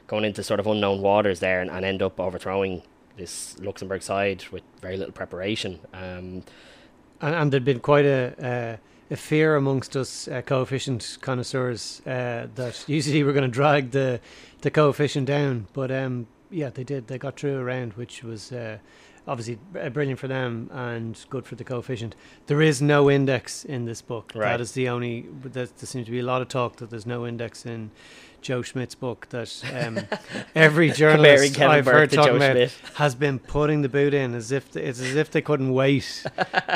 going 0.06 0.26
into 0.26 0.42
sort 0.42 0.60
of 0.60 0.66
unknown 0.66 1.00
waters 1.00 1.40
there 1.40 1.62
and, 1.62 1.70
and 1.70 1.82
end 1.82 2.02
up 2.02 2.20
overthrowing 2.20 2.82
this 3.16 3.58
Luxembourg 3.58 4.02
side 4.02 4.44
with 4.52 4.62
very 4.82 4.98
little 4.98 5.12
preparation. 5.14 5.80
Um, 5.94 6.44
and, 7.22 7.34
and 7.34 7.52
there'd 7.52 7.64
been 7.64 7.80
quite 7.80 8.04
a. 8.04 8.76
Uh 8.78 8.88
a 9.12 9.16
fear 9.16 9.56
amongst 9.56 9.94
us 9.94 10.26
uh, 10.26 10.40
coefficient 10.40 11.18
connoisseurs 11.20 12.00
uh, 12.06 12.48
that 12.54 12.82
usually 12.88 13.22
we're 13.22 13.34
going 13.34 13.42
to 13.42 13.48
drag 13.48 13.90
the 13.90 14.20
the 14.62 14.70
coefficient 14.70 15.26
down, 15.26 15.66
but 15.72 15.90
um, 15.90 16.26
yeah, 16.50 16.70
they 16.70 16.84
did. 16.84 17.08
They 17.08 17.18
got 17.18 17.38
through 17.38 17.58
a 17.58 17.64
round, 17.64 17.92
which 17.94 18.22
was 18.22 18.52
uh, 18.52 18.78
obviously 19.26 19.58
brilliant 19.90 20.18
for 20.18 20.28
them 20.28 20.70
and 20.72 21.18
good 21.30 21.46
for 21.46 21.56
the 21.56 21.64
coefficient. 21.64 22.14
There 22.46 22.62
is 22.62 22.80
no 22.80 23.10
index 23.10 23.64
in 23.64 23.84
this 23.84 24.00
book. 24.00 24.32
Right. 24.34 24.50
That 24.50 24.60
is 24.60 24.72
the 24.72 24.88
only. 24.88 25.26
There 25.42 25.66
seems 25.76 26.06
to 26.06 26.12
be 26.12 26.20
a 26.20 26.24
lot 26.24 26.42
of 26.42 26.48
talk 26.48 26.76
that 26.76 26.90
there's 26.90 27.06
no 27.06 27.26
index 27.26 27.66
in 27.66 27.90
Joe 28.42 28.62
Schmidt's 28.62 28.94
book 28.94 29.28
that 29.30 29.62
um, 29.74 30.00
every 30.54 30.90
journalist 30.90 31.58
I've 31.60 31.86
heard 31.86 32.10
talking 32.10 32.36
about 32.36 32.52
Schmidt. 32.52 32.72
has 32.94 33.14
been 33.14 33.38
putting 33.38 33.82
the 33.82 33.88
boot 33.88 34.12
in 34.12 34.34
as 34.34 34.52
if 34.52 34.76
it's 34.76 35.00
as 35.00 35.14
if 35.14 35.30
they 35.30 35.40
couldn't 35.40 35.72
wait 35.72 36.24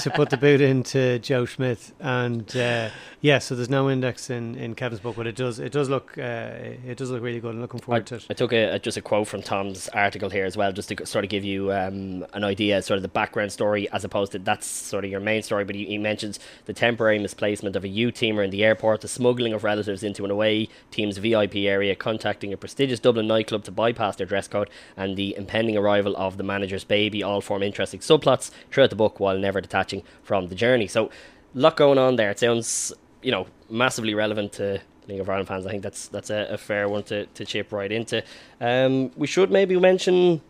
to 0.01 0.11
put 0.11 0.31
the 0.31 0.37
boot 0.37 0.61
into 0.61 1.19
Joe 1.19 1.45
Schmidt. 1.45 1.93
And 2.01 2.57
uh, 2.57 2.91
yeah, 3.21 3.39
so 3.39 3.57
there's 3.57 3.69
no 3.69 3.91
index 3.91 4.31
in, 4.31 4.55
in 4.55 4.75
Kevin's 4.75 5.01
book, 5.01 5.17
but 5.17 5.27
it 5.27 5.35
does 5.35 5.59
it 5.59 5.73
does 5.73 5.89
look 5.89 6.17
uh, 6.17 6.51
it 6.87 6.97
does 6.97 7.11
look 7.11 7.23
really 7.23 7.41
good. 7.41 7.55
I'm 7.55 7.61
looking 7.61 7.81
forward 7.81 8.03
I, 8.03 8.05
to 8.05 8.15
it. 8.17 8.27
I 8.31 8.35
took 8.35 8.53
a, 8.53 8.79
just 8.79 8.97
a 8.97 9.03
quote 9.03 9.27
from 9.27 9.43
Tom's 9.43 9.89
article 9.89 10.31
here 10.31 10.45
as 10.45 10.57
well, 10.57 10.73
just 10.73 10.89
to 10.91 11.07
sort 11.07 11.25
of 11.25 11.31
give 11.31 11.45
you 11.45 11.73
um, 11.73 12.25
an 12.33 12.45
idea, 12.45 12.81
sort 12.83 12.97
of 12.97 13.03
the 13.03 13.09
background 13.09 13.51
story, 13.51 13.91
as 13.91 14.05
opposed 14.05 14.33
to 14.33 14.39
that's 14.39 14.67
sort 14.67 15.05
of 15.05 15.11
your 15.11 15.21
main 15.21 15.43
story. 15.43 15.65
But 15.65 15.75
he, 15.75 15.87
he 15.87 15.99
mentions 15.99 16.39
the 16.67 16.73
temporary 16.73 17.19
misplacement 17.19 17.75
of 17.75 17.83
a 17.83 17.89
U 17.89 18.13
teamer 18.13 18.45
in 18.45 18.51
the 18.51 18.65
airport, 18.65 19.01
the 19.01 19.09
smuggling 19.09 19.53
of 19.53 19.65
relatives 19.65 20.05
into 20.05 20.25
an 20.25 20.31
away 20.31 20.69
team's 20.91 21.19
VIP 21.19 21.56
area, 21.64 21.94
contacting 21.94 22.53
a 22.53 22.56
prestigious 22.56 23.00
Dublin 23.00 23.26
nightclub 23.26 23.64
to 23.64 23.73
bypass 23.73 24.17
their 24.17 24.26
dress 24.26 24.49
code, 24.49 24.70
and 24.97 25.17
the 25.17 25.37
impending 25.37 25.76
arrival 25.76 26.17
of 26.17 26.37
the 26.37 26.44
manager's 26.44 26.85
baby 26.85 27.23
all 27.23 27.41
form 27.41 27.62
interesting 27.62 28.00
subplots 28.00 28.50
throughout 28.70 28.91
the 28.91 28.97
book 28.97 29.19
while 29.19 29.38
never 29.38 29.61
detaching 29.61 30.03
from 30.23 30.49
the 30.49 30.55
journey. 30.55 30.87
So, 30.87 31.06
a 31.06 31.11
lot 31.58 31.76
going 31.76 31.99
on 31.99 32.17
there. 32.17 32.31
It 32.31 32.38
sounds, 32.38 32.93
you 33.23 33.32
know, 33.32 33.47
massively 33.70 34.14
relevant 34.14 34.53
to 34.55 34.81
League 35.08 35.20
of 35.20 35.29
Ireland 35.29 35.49
fans. 35.49 35.67
I 35.67 35.70
think 35.70 35.82
that's 35.82 36.08
that's 36.08 36.31
a, 36.31 36.49
a 36.50 36.58
fair 36.58 36.88
one 36.88 37.03
to, 37.05 37.26
to 37.26 37.44
chip 37.44 37.73
right 37.73 37.91
into. 37.91 38.23
Um, 38.61 39.11
we 39.17 39.26
should 39.26 39.50
maybe 39.50 39.79
mention 39.79 40.43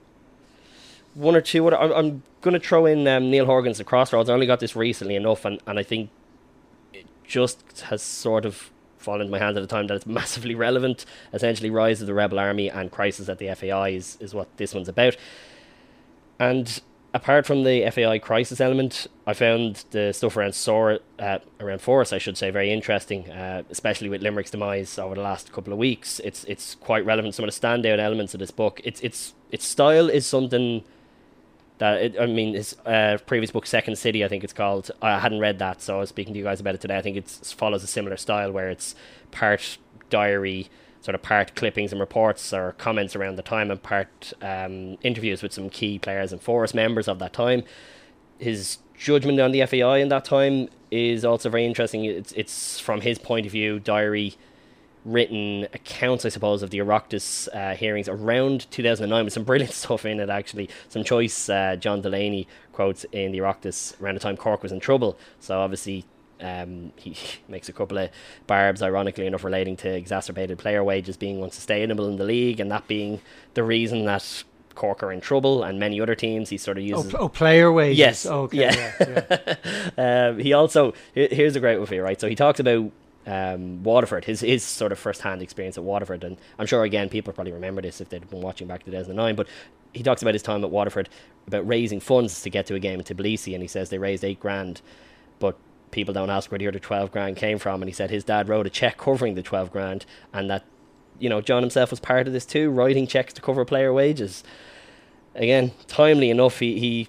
one 1.15 1.35
or 1.35 1.41
two. 1.41 1.69
I'm, 1.75 1.93
I'm 1.93 2.23
going 2.41 2.55
to 2.55 2.67
throw 2.67 2.87
in 2.87 3.07
um, 3.09 3.31
Neal 3.31 3.47
Horgan's 3.47 3.79
The 3.79 3.85
Crossroads. 3.85 4.31
I 4.31 4.35
only 4.35 4.47
got 4.47 4.61
this 4.61 4.77
recently 4.77 5.17
enough, 5.17 5.45
and, 5.45 5.61
and 5.67 5.79
I 5.79 5.83
think 5.83 6.11
it 6.93 7.07
just 7.25 7.81
has 7.83 8.03
sort 8.03 8.45
of 8.45 8.71
fallen 9.07 9.23
into 9.23 9.31
my 9.31 9.39
hands 9.39 9.57
at 9.57 9.63
a 9.63 9.67
time 9.67 9.87
that 9.87 9.95
it's 9.95 10.07
massively 10.21 10.55
relevant. 10.55 11.07
Essentially, 11.33 11.71
Rise 11.71 12.03
of 12.03 12.07
the 12.07 12.15
Rebel 12.15 12.39
Army 12.39 12.69
and 12.69 12.91
Crisis 12.91 13.31
at 13.31 13.39
the 13.39 13.55
FAI 13.55 13.91
is, 13.91 14.19
is 14.21 14.35
what 14.35 14.55
this 14.59 14.75
one's 14.75 14.89
about. 14.89 15.17
And 16.39 16.81
apart 17.15 17.47
from 17.47 17.65
the 17.65 17.91
FAI 17.91 18.19
crisis 18.19 18.61
element, 18.61 19.07
I 19.27 19.33
found 19.33 19.85
the 19.91 20.13
stuff 20.13 20.37
around 20.37 20.55
Sor- 20.55 21.01
uh, 21.19 21.39
around 21.61 21.81
FORAS, 21.81 22.13
I 22.13 22.19
should 22.19 22.37
say, 22.37 22.51
very 22.51 22.71
interesting, 22.71 23.31
uh, 23.31 23.63
especially 23.71 24.09
with 24.11 24.23
Limerick's 24.23 24.51
demise 24.51 24.99
over 24.99 25.15
the 25.15 25.23
last 25.23 25.53
couple 25.53 25.73
of 25.73 25.79
weeks. 25.79 26.21
It's 26.21 26.45
it's 26.45 26.75
quite 26.75 27.07
relevant. 27.07 27.35
Some 27.35 27.49
of 27.49 27.55
the 27.55 27.59
standout 27.59 27.99
elements 27.99 28.35
of 28.35 28.41
this 28.41 28.51
book. 28.51 28.81
It's 28.85 29.01
it's 29.01 29.35
its 29.51 29.65
style 29.65 30.11
is 30.11 30.27
something 30.27 30.85
that 31.79 32.03
it, 32.03 32.21
I 32.21 32.27
mean 32.27 32.55
his 32.55 32.77
uh, 32.87 33.19
previous 33.27 33.51
book 33.51 33.67
Second 33.67 33.97
City 33.99 34.25
I 34.25 34.29
think 34.29 34.45
it's 34.45 34.53
called. 34.53 34.91
I 35.03 35.19
hadn't 35.19 35.41
read 35.41 35.59
that 35.59 35.83
so 35.83 35.97
I 35.97 36.01
was 36.01 36.09
speaking 36.09 36.35
to 36.35 36.39
you 36.39 36.45
guys 36.45 36.61
about 36.61 36.75
it 36.75 36.81
today. 36.81 36.97
I 36.97 37.03
think 37.03 37.17
it 37.17 37.29
follows 37.29 37.83
a 37.83 37.87
similar 37.87 38.17
style 38.17 38.53
where 38.53 38.69
it's 38.69 38.95
part 39.31 39.79
diary 40.11 40.69
sort 41.07 41.15
of 41.15 41.23
part 41.23 41.55
clippings 41.55 41.93
and 41.93 42.01
reports 42.01 42.53
or 42.53 42.73
comments 42.79 43.15
around 43.15 43.37
the 43.37 43.43
time 43.43 43.71
and 43.71 43.81
part 43.81 44.33
um, 44.43 44.99
interviews 45.03 45.41
with 45.41 45.53
some 45.53 45.71
key 45.71 45.99
players 46.01 46.33
and 46.33 46.43
FORAS 46.43 46.75
members 46.75 47.07
of 47.07 47.21
that 47.21 47.33
time. 47.33 47.63
His 48.39 48.79
judgment 48.99 49.39
on 49.39 49.53
the 49.53 49.65
FAI 49.65 49.99
in 49.99 50.09
that 50.09 50.25
time 50.25 50.69
is 50.91 51.25
also 51.25 51.49
very 51.49 51.65
interesting. 51.65 52.05
It's 52.05 52.33
it's 52.33 52.81
from 52.81 53.03
his 53.03 53.19
point 53.19 53.47
of 53.47 53.53
view 53.53 53.79
diary 53.79 54.37
written 55.07 55.69
accounts, 55.73 56.27
I 56.27 56.29
suppose, 56.29 56.63
of 56.63 56.71
the 56.71 56.79
Oireachtas 56.79 57.49
uh, 57.55 57.75
hearings 57.77 58.09
around 58.09 58.71
2009 58.71 59.25
with 59.25 59.33
some 59.33 59.45
brilliant 59.45 59.73
stuff 59.85 60.05
in 60.05 60.21
it, 60.21 60.29
actually. 60.29 60.69
Some 60.89 61.05
choice 61.05 61.49
uh, 61.49 61.77
John 61.77 62.03
Delaney 62.03 62.49
quotes 62.73 63.05
in 63.13 63.33
the 63.33 63.39
Oireachtas 63.39 64.01
around 64.01 64.15
the 64.15 64.21
time 64.21 64.37
Cork 64.37 64.63
was 64.63 64.73
in 64.73 64.81
trouble. 64.81 65.17
So 65.41 65.61
obviously, 65.61 66.05
um, 66.41 66.93
he 66.97 67.17
makes 67.49 67.69
a 67.69 67.73
couple 67.73 67.99
of 67.99 68.11
barbs, 68.47 68.83
ironically 68.83 69.27
enough, 69.27 69.45
relating 69.45 69.77
to 69.79 69.89
exacerbated 69.89 70.59
player 70.59 70.83
wages 70.83 71.17
being 71.17 71.43
unsustainable 71.43 72.09
in 72.09 72.17
the 72.17 72.25
league 72.25 72.61
and 72.61 72.71
that 72.71 72.89
being 72.89 73.21
the 73.55 73.63
reason 73.63 74.05
that 74.07 74.45
Cork 74.75 75.03
are 75.03 75.13
in 75.13 75.21
trouble 75.21 75.63
and 75.63 75.79
many 75.79 76.01
other 76.01 76.17
teams. 76.17 76.51
He 76.51 76.59
sort 76.59 76.79
of 76.79 76.85
uses. 76.85 77.15
Oh, 77.15 77.19
oh 77.19 77.29
player 77.29 77.73
wages. 77.73 77.99
Yes. 77.99 78.27
okay. 78.27 78.59
Yeah. 78.59 78.93
yeah, 79.01 79.55
yeah. 79.97 80.29
um, 80.29 80.39
he 80.39 80.53
also 80.53 80.95
here's 81.15 81.57
a 81.57 81.61
great 81.61 81.79
one 81.79 81.87
for 81.87 81.95
you, 81.95 82.03
right? 82.03 82.21
So 82.21 82.29
he 82.29 82.35
talks 82.35 82.61
about 82.61 82.91
um, 83.27 83.83
Waterford, 83.83 84.25
his 84.25 84.41
his 84.41 84.63
sort 84.63 84.93
of 84.93 84.99
first 84.99 85.23
hand 85.23 85.43
experience 85.43 85.77
at 85.77 85.85
Waterford, 85.85 86.25
and 86.25 86.37
I'm 86.59 86.67
sure 86.67 86.85
again 86.85 87.09
people 87.09 87.33
probably 87.33 87.53
remember 87.53 87.83
this 87.83 88.01
if 88.01 88.09
they'd 88.09 88.29
been 88.31 88.41
watching 88.41 88.67
back 88.69 88.81
to 88.81 88.87
2009. 88.87 89.35
But 89.35 89.49
he 89.93 90.03
talks 90.03 90.23
about 90.23 90.35
his 90.35 90.43
time 90.43 90.63
at 90.65 90.71
Waterford, 90.71 91.09
about 91.47 91.67
raising 91.67 92.01
funds 92.01 92.43
to 92.43 92.51
get 92.51 92.67
to 92.67 92.75
a 92.75 92.79
game 92.79 93.01
in 93.01 93.05
Tbilisi, 93.05 93.55
and 93.55 93.63
he 93.63 93.69
says 93.69 93.91
they 93.91 93.99
raised 93.99 94.25
eight 94.25 94.41
grand. 94.41 94.81
but 95.39 95.57
people 95.91 96.13
don't 96.13 96.31
ask 96.31 96.51
where 96.51 96.59
the 96.59 96.69
other 96.69 96.79
12 96.79 97.11
grand 97.11 97.37
came 97.37 97.59
from. 97.59 97.83
And 97.83 97.89
he 97.89 97.93
said 97.93 98.11
his 98.11 98.25
dad 98.25 98.49
wrote 98.49 98.67
a 98.67 98.71
check 98.71 98.99
covering 98.99 99.35
the 99.35 99.43
12 99.43 99.71
grand, 99.71 100.05
and 100.33 100.51
that, 100.51 100.65
you 101.19 101.29
know, 101.29 101.41
John 101.41 101.63
himself 101.63 101.91
was 101.91 102.01
part 102.01 102.27
of 102.27 102.33
this 102.33 102.45
too, 102.45 102.71
writing 102.71 103.07
checks 103.07 103.33
to 103.35 103.41
cover 103.41 103.65
player 103.65 103.93
wages. 103.93 104.45
Again, 105.35 105.73
timely 105.87 106.31
enough, 106.31 106.59
he, 106.59 106.79
he 106.79 107.09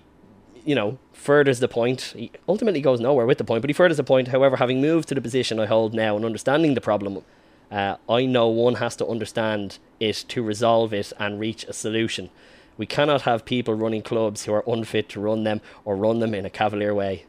you 0.67 0.75
know, 0.75 0.99
furthers 1.13 1.59
the 1.59 1.67
point. 1.67 2.13
He 2.15 2.29
ultimately 2.47 2.81
goes 2.81 2.99
nowhere 2.99 3.25
with 3.25 3.37
the 3.39 3.43
point, 3.43 3.61
but 3.61 3.69
he 3.69 3.73
furthers 3.73 3.97
the 3.97 4.03
point. 4.03 4.27
However, 4.27 4.57
having 4.57 4.81
moved 4.81 5.07
to 5.09 5.15
the 5.15 5.21
position 5.21 5.59
I 5.59 5.65
hold 5.65 5.93
now 5.93 6.15
and 6.17 6.25
understanding 6.25 6.73
the 6.75 6.81
problem, 6.81 7.23
uh, 7.71 7.95
I 8.09 8.25
know 8.25 8.47
one 8.49 8.75
has 8.75 8.95
to 8.97 9.07
understand 9.07 9.79
it 9.99 10.25
to 10.27 10.43
resolve 10.43 10.93
it 10.93 11.13
and 11.17 11.39
reach 11.39 11.63
a 11.63 11.73
solution. 11.73 12.29
We 12.77 12.85
cannot 12.85 13.21
have 13.23 13.45
people 13.45 13.73
running 13.73 14.01
clubs 14.03 14.43
who 14.45 14.53
are 14.53 14.63
unfit 14.67 15.09
to 15.09 15.19
run 15.19 15.43
them 15.45 15.61
or 15.85 15.95
run 15.95 16.19
them 16.19 16.33
in 16.35 16.45
a 16.45 16.49
cavalier 16.49 16.93
way. 16.93 17.25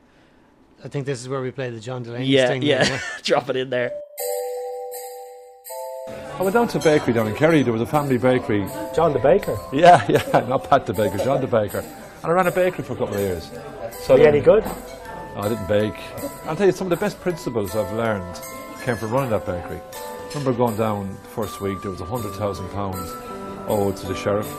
I 0.84 0.88
think 0.88 1.06
this 1.06 1.20
is 1.20 1.28
where 1.28 1.40
we 1.40 1.50
play 1.50 1.70
the 1.70 1.80
John 1.80 2.02
Delaney 2.02 2.26
Yeah, 2.26 2.46
sting. 2.46 2.62
yeah. 2.62 3.00
Drop 3.22 3.48
it 3.50 3.56
in 3.56 3.70
there. 3.70 3.92
I 6.38 6.42
went 6.42 6.54
down 6.54 6.68
to 6.68 6.78
a 6.78 6.82
bakery 6.82 7.14
down 7.14 7.26
in 7.28 7.34
Kerry. 7.34 7.62
There 7.62 7.72
was 7.72 7.82
a 7.82 7.86
family 7.86 8.18
bakery. 8.18 8.66
John 8.94 9.12
the 9.12 9.18
Baker. 9.18 9.58
Yeah, 9.72 10.04
yeah, 10.08 10.46
not 10.48 10.68
Pat 10.68 10.86
the 10.86 10.92
Baker, 10.94 11.18
John 11.18 11.40
the 11.40 11.46
Baker. 11.48 11.84
And 12.22 12.32
I 12.32 12.34
ran 12.34 12.46
a 12.48 12.50
bakery 12.50 12.84
for 12.84 12.94
a 12.94 12.96
couple 12.96 13.14
of 13.14 13.20
years. 13.20 13.50
So 14.00 14.14
Are 14.14 14.18
you 14.18 14.26
any 14.26 14.40
good? 14.40 14.64
I 15.36 15.48
didn't 15.48 15.68
bake. 15.68 15.94
I'll 16.46 16.56
tell 16.56 16.66
you, 16.66 16.72
some 16.72 16.88
of 16.88 16.90
the 16.90 16.96
best 17.04 17.20
principles 17.20 17.76
I've 17.76 17.92
learned 17.92 18.40
came 18.82 18.96
from 18.96 19.12
running 19.12 19.30
that 19.30 19.46
bakery. 19.46 19.80
I 19.92 20.28
remember 20.30 20.52
going 20.52 20.76
down 20.76 21.16
the 21.22 21.28
first 21.28 21.60
week, 21.60 21.80
there 21.82 21.92
was 21.92 22.00
£100,000 22.00 23.68
owed 23.68 23.96
to 23.96 24.06
the 24.06 24.16
sheriff. 24.16 24.52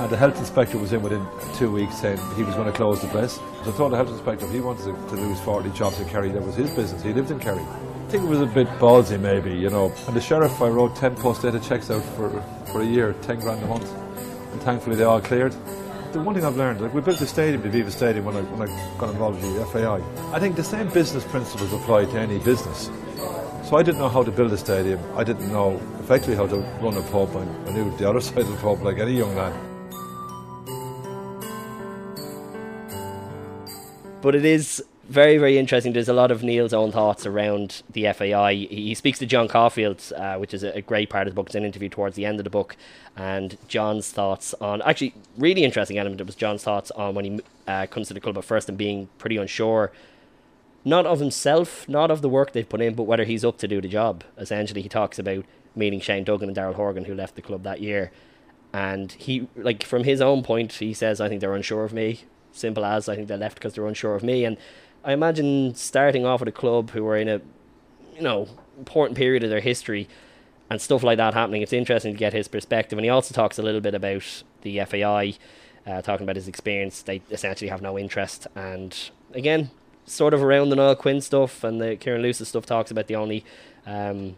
And 0.00 0.10
the 0.10 0.16
health 0.16 0.38
inspector 0.38 0.78
was 0.78 0.92
in 0.92 1.02
within 1.02 1.26
two 1.54 1.70
weeks 1.70 1.98
saying 2.00 2.18
he 2.36 2.44
was 2.44 2.54
going 2.54 2.66
to 2.70 2.76
close 2.76 3.00
the 3.00 3.08
place. 3.08 3.34
So 3.64 3.72
I 3.72 3.76
told 3.76 3.92
the 3.92 3.96
health 3.96 4.10
inspector 4.10 4.46
he 4.48 4.60
wanted 4.60 4.84
to, 4.84 4.92
to 4.92 5.14
lose 5.14 5.40
40 5.40 5.70
jobs 5.70 5.98
in 5.98 6.08
Kerry, 6.08 6.30
that 6.30 6.42
was 6.42 6.56
his 6.56 6.70
business. 6.74 7.02
He 7.02 7.12
lived 7.12 7.30
in 7.30 7.38
Kerry. 7.38 7.60
I 7.60 8.10
think 8.10 8.24
it 8.24 8.28
was 8.28 8.40
a 8.40 8.46
bit 8.46 8.68
ballsy, 8.78 9.18
maybe, 9.18 9.52
you 9.54 9.70
know. 9.70 9.92
And 10.06 10.14
the 10.14 10.20
sheriff, 10.20 10.60
I 10.60 10.68
wrote 10.68 10.94
10 10.96 11.16
post-data 11.16 11.60
checks 11.60 11.90
out 11.90 12.02
for, 12.16 12.30
for 12.66 12.82
a 12.82 12.84
year, 12.84 13.14
10 13.22 13.40
grand 13.40 13.62
a 13.62 13.66
month. 13.66 13.90
And 14.52 14.60
thankfully 14.62 14.96
they 14.96 15.04
all 15.04 15.20
cleared. 15.20 15.54
The 16.12 16.20
one 16.20 16.34
thing 16.34 16.44
I've 16.44 16.58
learned, 16.58 16.82
like 16.82 16.92
we 16.92 17.00
built 17.00 17.18
the 17.18 17.26
stadium, 17.26 17.62
the 17.62 17.70
Aviva 17.70 17.90
Stadium, 17.90 18.26
when 18.26 18.36
I, 18.36 18.42
when 18.42 18.68
I 18.68 18.98
got 18.98 19.08
involved 19.08 19.42
with 19.42 19.56
the 19.56 19.64
FAI. 19.64 20.02
I 20.34 20.38
think 20.38 20.56
the 20.56 20.62
same 20.62 20.90
business 20.90 21.24
principles 21.24 21.72
apply 21.72 22.04
to 22.04 22.20
any 22.20 22.38
business. 22.38 22.90
So 23.64 23.76
I 23.76 23.82
didn't 23.82 23.98
know 23.98 24.10
how 24.10 24.22
to 24.22 24.30
build 24.30 24.52
a 24.52 24.58
stadium. 24.58 25.00
I 25.16 25.24
didn't 25.24 25.50
know 25.50 25.80
effectively 26.00 26.36
how 26.36 26.46
to 26.48 26.58
run 26.82 26.98
a 26.98 27.02
pub. 27.10 27.34
I, 27.34 27.72
knew 27.72 27.96
the 27.96 28.10
other 28.10 28.20
side 28.28 28.40
of 28.40 28.48
the 28.48 28.56
pub 28.58 28.82
like 28.82 28.98
any 28.98 29.16
young 29.16 29.34
lad. 29.34 29.54
But 34.20 34.34
it 34.34 34.44
is 34.44 34.84
very, 35.12 35.36
very 35.36 35.58
interesting. 35.58 35.92
There's 35.92 36.08
a 36.08 36.14
lot 36.14 36.30
of 36.30 36.42
Neal's 36.42 36.72
own 36.72 36.90
thoughts 36.90 37.26
around 37.26 37.82
the 37.92 38.10
FAI. 38.12 38.54
He 38.54 38.94
speaks 38.94 39.18
to 39.18 39.26
John 39.26 39.46
Caulfield, 39.46 40.02
uh, 40.16 40.36
which 40.38 40.54
is 40.54 40.64
a, 40.64 40.76
a 40.76 40.80
great 40.80 41.10
part 41.10 41.26
of 41.26 41.32
the 41.32 41.36
book. 41.36 41.46
It's 41.46 41.54
an 41.54 41.64
interview 41.64 41.90
towards 41.90 42.16
the 42.16 42.24
end 42.24 42.40
of 42.40 42.44
the 42.44 42.50
book. 42.50 42.76
And 43.14 43.58
John's 43.68 44.10
thoughts 44.10 44.54
on, 44.54 44.80
actually, 44.82 45.14
really 45.36 45.64
interesting 45.64 45.98
element. 45.98 46.20
It 46.20 46.26
was 46.26 46.34
John's 46.34 46.64
thoughts 46.64 46.90
on 46.92 47.14
when 47.14 47.24
he 47.24 47.40
uh, 47.68 47.86
comes 47.86 48.08
to 48.08 48.14
the 48.14 48.20
club 48.20 48.38
at 48.38 48.44
first 48.44 48.68
and 48.68 48.78
being 48.78 49.10
pretty 49.18 49.36
unsure, 49.36 49.92
not 50.84 51.04
of 51.04 51.20
himself, 51.20 51.86
not 51.88 52.10
of 52.10 52.22
the 52.22 52.28
work 52.28 52.52
they've 52.52 52.68
put 52.68 52.80
in, 52.80 52.94
but 52.94 53.04
whether 53.04 53.24
he's 53.24 53.44
up 53.44 53.58
to 53.58 53.68
do 53.68 53.80
the 53.80 53.88
job. 53.88 54.24
Essentially, 54.38 54.80
he 54.80 54.88
talks 54.88 55.18
about 55.18 55.44
meeting 55.76 56.00
Shane 56.00 56.24
Duggan 56.24 56.48
and 56.48 56.56
Daryl 56.56 56.74
Horgan, 56.74 57.04
who 57.04 57.14
left 57.14 57.36
the 57.36 57.42
club 57.42 57.62
that 57.64 57.80
year. 57.80 58.10
And 58.72 59.12
he, 59.12 59.48
like, 59.54 59.84
from 59.84 60.04
his 60.04 60.22
own 60.22 60.42
point, 60.42 60.72
he 60.72 60.94
says, 60.94 61.20
I 61.20 61.28
think 61.28 61.42
they're 61.42 61.54
unsure 61.54 61.84
of 61.84 61.92
me. 61.92 62.22
Simple 62.52 62.84
as, 62.84 63.08
I 63.08 63.14
think 63.14 63.28
they 63.28 63.36
left 63.36 63.56
because 63.56 63.74
they're 63.74 63.86
unsure 63.86 64.14
of 64.14 64.22
me. 64.22 64.44
And 64.44 64.56
I 65.04 65.12
imagine 65.12 65.74
starting 65.74 66.24
off 66.24 66.42
at 66.42 66.48
a 66.48 66.52
club 66.52 66.90
who 66.90 67.04
were 67.04 67.16
in 67.16 67.28
a, 67.28 67.40
you 68.14 68.22
know, 68.22 68.48
important 68.78 69.16
period 69.16 69.42
of 69.42 69.50
their 69.50 69.60
history 69.60 70.08
and 70.70 70.80
stuff 70.80 71.02
like 71.02 71.18
that 71.18 71.34
happening. 71.34 71.62
It's 71.62 71.72
interesting 71.72 72.14
to 72.14 72.18
get 72.18 72.32
his 72.32 72.48
perspective. 72.48 72.98
And 72.98 73.04
he 73.04 73.10
also 73.10 73.34
talks 73.34 73.58
a 73.58 73.62
little 73.62 73.80
bit 73.80 73.94
about 73.94 74.42
the 74.62 74.80
FAI, 74.84 75.34
uh, 75.86 76.02
talking 76.02 76.24
about 76.24 76.36
his 76.36 76.48
experience. 76.48 77.02
They 77.02 77.20
essentially 77.30 77.68
have 77.68 77.82
no 77.82 77.98
interest. 77.98 78.46
And 78.54 78.96
again, 79.34 79.70
sort 80.06 80.34
of 80.34 80.42
around 80.42 80.70
the 80.70 80.76
Noel 80.76 80.96
Quinn 80.96 81.20
stuff 81.20 81.64
and 81.64 81.80
the 81.80 81.96
Kieran 81.96 82.22
Lewis 82.22 82.46
stuff 82.48 82.66
talks 82.66 82.90
about 82.90 83.06
the 83.06 83.16
only 83.16 83.44
um, 83.86 84.36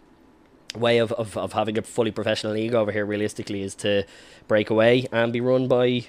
way 0.75 0.99
of, 0.99 1.13
of, 1.13 1.37
of 1.37 1.53
having 1.53 1.79
a 1.79 1.83
fully 1.83 2.11
professional 2.11 2.53
league 2.53 2.75
over 2.75 2.91
here 2.91 3.07
realistically 3.07 3.63
is 3.63 3.75
to 3.77 4.05
break 4.49 4.71
away 4.71 5.07
and 5.13 5.33
be 5.33 5.41
run 5.41 5.69
by 5.69 6.07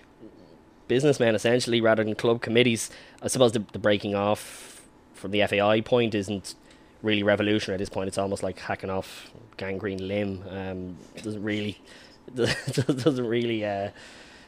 businessmen 0.87 1.35
essentially 1.35 1.81
rather 1.81 2.03
than 2.03 2.15
club 2.15 2.41
committees. 2.41 2.89
I 3.21 3.27
suppose 3.27 3.51
the, 3.51 3.63
the 3.71 3.79
breaking 3.79 4.15
off 4.15 4.81
from 5.13 5.31
the 5.31 5.45
FAI 5.45 5.81
point 5.81 6.15
isn't 6.15 6.55
really 7.01 7.23
revolutionary 7.23 7.75
at 7.75 7.79
this 7.79 7.89
point. 7.89 8.07
It's 8.07 8.17
almost 8.17 8.43
like 8.43 8.59
hacking 8.59 8.89
off 8.89 9.31
gangrene 9.57 10.07
limb. 10.07 10.43
Um, 10.49 10.97
doesn't 11.21 11.43
really 11.43 11.81
doesn't 12.35 13.27
really 13.27 13.63
uh, 13.63 13.89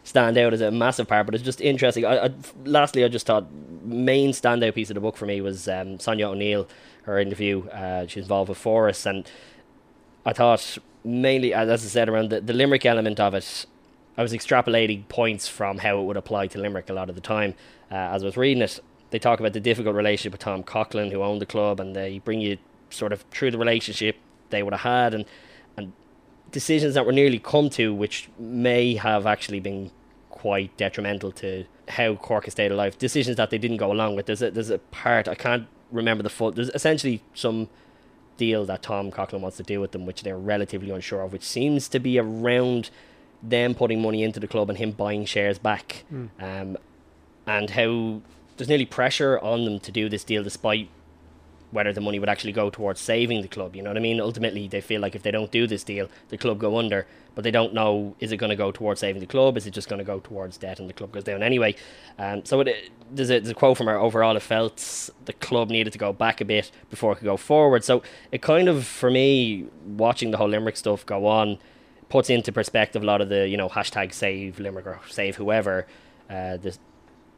stand 0.04 0.38
out 0.38 0.54
as 0.54 0.62
a 0.62 0.72
massive 0.72 1.08
part, 1.08 1.26
but 1.26 1.36
it's 1.36 1.44
just 1.44 1.62
interesting. 1.62 2.06
I, 2.06 2.26
I, 2.26 2.30
lastly, 2.66 3.04
I 3.04 3.08
just 3.08 3.26
thought 3.26 3.46
main 3.84 4.32
standout 4.32 4.74
piece 4.74 4.90
of 4.90 4.96
the 4.96 5.02
book 5.02 5.18
for 5.18 5.26
me 5.26 5.42
was 5.42 5.68
um, 5.68 6.00
Sonia 6.00 6.30
O'Neill, 6.30 6.68
her 7.04 7.20
interview. 7.20 7.68
Uh, 7.68 8.08
she's 8.08 8.24
involved 8.24 8.50
with 8.50 8.58
FORAS, 8.58 9.06
and 9.06 9.30
I 10.26 10.34
thought 10.34 10.78
mainly, 11.04 11.54
as 11.54 11.70
I 11.70 11.88
said, 11.88 12.10
around 12.10 12.30
the, 12.30 12.42
the 12.42 12.54
Limerick 12.54 12.86
element 12.86 13.20
of 13.20 13.34
it. 13.34 13.66
I 14.18 14.24
was 14.24 14.34
extrapolating 14.34 15.08
points 15.08 15.48
from 15.48 15.78
how 15.78 16.00
it 16.00 16.04
would 16.04 16.18
apply 16.18 16.48
to 16.48 16.60
Limerick 16.60 16.90
a 16.90 16.94
lot 16.94 17.10
of 17.10 17.16
the 17.16 17.22
time. 17.22 17.54
Uh, 17.92 17.96
as 17.96 18.24
I 18.24 18.26
was 18.26 18.36
reading 18.36 18.64
it, 18.64 18.80
they 19.12 19.20
talk 19.20 19.40
about 19.40 19.54
the 19.54 19.60
difficult 19.60 19.96
relationship 19.96 20.32
with 20.34 20.42
Tom 20.42 20.64
Coughlan, 20.64 21.12
who 21.12 21.22
owned 21.22 21.42
the 21.42 21.46
club, 21.46 21.80
and 21.80 21.96
they 21.96 22.20
bring 22.20 22.42
you 22.42 22.58
sort 22.90 23.14
of 23.14 23.22
through 23.32 23.52
the 23.52 23.58
relationship 23.58 24.18
they 24.50 24.64
would 24.64 24.74
have 24.74 24.82
had, 24.82 25.14
and 25.14 25.26
and 25.78 25.94
decisions 26.52 26.96
that 26.96 27.06
were 27.06 27.12
nearly 27.12 27.40
come 27.40 27.70
to, 27.70 27.94
which 27.94 28.30
may 28.40 28.96
have 28.96 29.26
actually 29.26 29.60
been 29.60 29.92
quite 30.30 30.76
detrimental 30.78 31.32
to 31.32 31.66
how 31.90 32.16
Cork 32.16 32.46
has 32.46 32.54
stayed 32.54 32.72
alive. 32.72 32.98
Decisions 32.98 33.38
that 33.38 33.50
they 33.50 33.58
didn't 33.58 33.78
go 33.78 33.92
along 33.92 34.16
with. 34.16 34.26
There's 34.26 34.42
a 34.42 34.52
there's 34.52 34.70
a 34.70 34.80
part 34.80 35.28
I 35.28 35.36
can't 35.36 35.68
remember 35.92 36.24
the 36.24 36.30
full. 36.30 36.52
There's 36.52 36.70
essentially 36.70 37.22
some 37.34 37.70
deal 38.38 38.66
that 38.66 38.84
Tom 38.84 39.12
Coughlan 39.12 39.42
wants 39.42 39.58
to 39.58 39.64
do 39.64 39.80
with 39.80 39.92
them, 39.92 40.06
which 40.06 40.24
they're 40.24 40.38
relatively 40.38 40.90
unsure 40.90 41.22
of, 41.22 41.34
which 41.34 41.44
seems 41.44 41.88
to 41.90 42.00
be 42.00 42.20
around 42.20 42.90
them 43.44 43.76
putting 43.76 44.02
money 44.02 44.24
into 44.24 44.40
the 44.40 44.48
club 44.48 44.70
and 44.70 44.78
him 44.78 44.92
buying 44.92 45.26
shares 45.26 45.60
back, 45.60 46.04
um, 46.40 46.78
and 47.46 47.70
how 47.72 48.22
there's 48.58 48.70
nearly 48.70 48.86
pressure 48.86 49.40
on 49.40 49.66
them 49.66 49.80
to 49.80 49.92
do 49.92 50.10
this 50.10 50.24
deal 50.24 50.44
despite 50.44 50.90
whether 51.72 51.92
the 51.92 52.02
money 52.02 52.18
would 52.18 52.30
actually 52.30 52.54
go 52.54 52.70
towards 52.70 53.00
saving 53.00 53.42
the 53.42 53.48
club. 53.48 53.76
You 53.76 53.84
know 53.84 53.90
what 53.90 53.98
I 53.98 54.00
mean? 54.00 54.22
Ultimately, 54.22 54.68
they 54.68 54.80
feel 54.82 55.02
like 55.02 55.16
if 55.16 55.24
they 55.24 55.32
don't 55.32 55.52
do 55.52 55.68
this 55.68 55.84
deal, 55.84 56.08
the 56.30 56.38
club 56.38 56.60
go 56.60 56.78
under. 56.78 57.06
But 57.36 57.44
they 57.44 57.52
don't 57.52 57.74
know 57.74 58.16
is 58.20 58.32
it 58.32 58.38
going 58.38 58.50
to 58.50 58.56
go 58.56 58.72
towards 58.72 59.02
saving 59.02 59.20
the 59.20 59.28
club? 59.28 59.58
Is 59.58 59.68
it 59.68 59.72
just 59.72 59.90
going 59.90 60.00
to 60.00 60.06
go 60.06 60.20
towards 60.20 60.58
debt 60.58 60.80
and 60.80 60.90
the 60.90 60.94
club 60.94 61.12
goes 61.12 61.26
down 61.26 61.44
anyway? 61.44 61.76
Um, 62.18 62.44
so 62.46 62.62
it, 62.62 62.90
there's, 63.12 63.30
a, 63.30 63.40
there's 63.40 63.50
a 63.50 63.54
quote 63.54 63.78
from 63.78 63.86
her. 63.88 63.98
Overall, 63.98 64.36
it 64.36 64.42
felt 64.42 65.10
the 65.26 65.34
club 65.34 65.70
needed 65.70 65.94
to 65.94 66.00
go 66.00 66.12
back 66.12 66.42
a 66.42 66.46
bit 66.46 66.72
before 66.90 67.12
it 67.12 67.18
could 67.18 67.26
go 67.26 67.38
forward. 67.38 67.84
So 67.84 68.02
it 68.32 68.42
kind 68.42 68.68
of, 68.68 68.88
for 68.88 69.12
me, 69.12 69.68
watching 69.86 70.32
the 70.32 70.38
whole 70.38 70.50
Limerick 70.50 70.78
stuff 70.78 71.06
go 71.06 71.28
on, 71.28 71.60
puts 72.10 72.30
into 72.30 72.52
perspective 72.52 73.04
a 73.04 73.06
lot 73.06 73.22
of 73.22 73.30
the 73.30 73.48
you 73.48 73.58
know 73.58 73.70
hashtag 73.70 74.14
save 74.14 74.60
Limerick 74.60 74.88
or 74.88 75.00
save 75.10 75.36
whoever. 75.36 75.86
Uh, 76.30 76.58
this, 76.58 76.80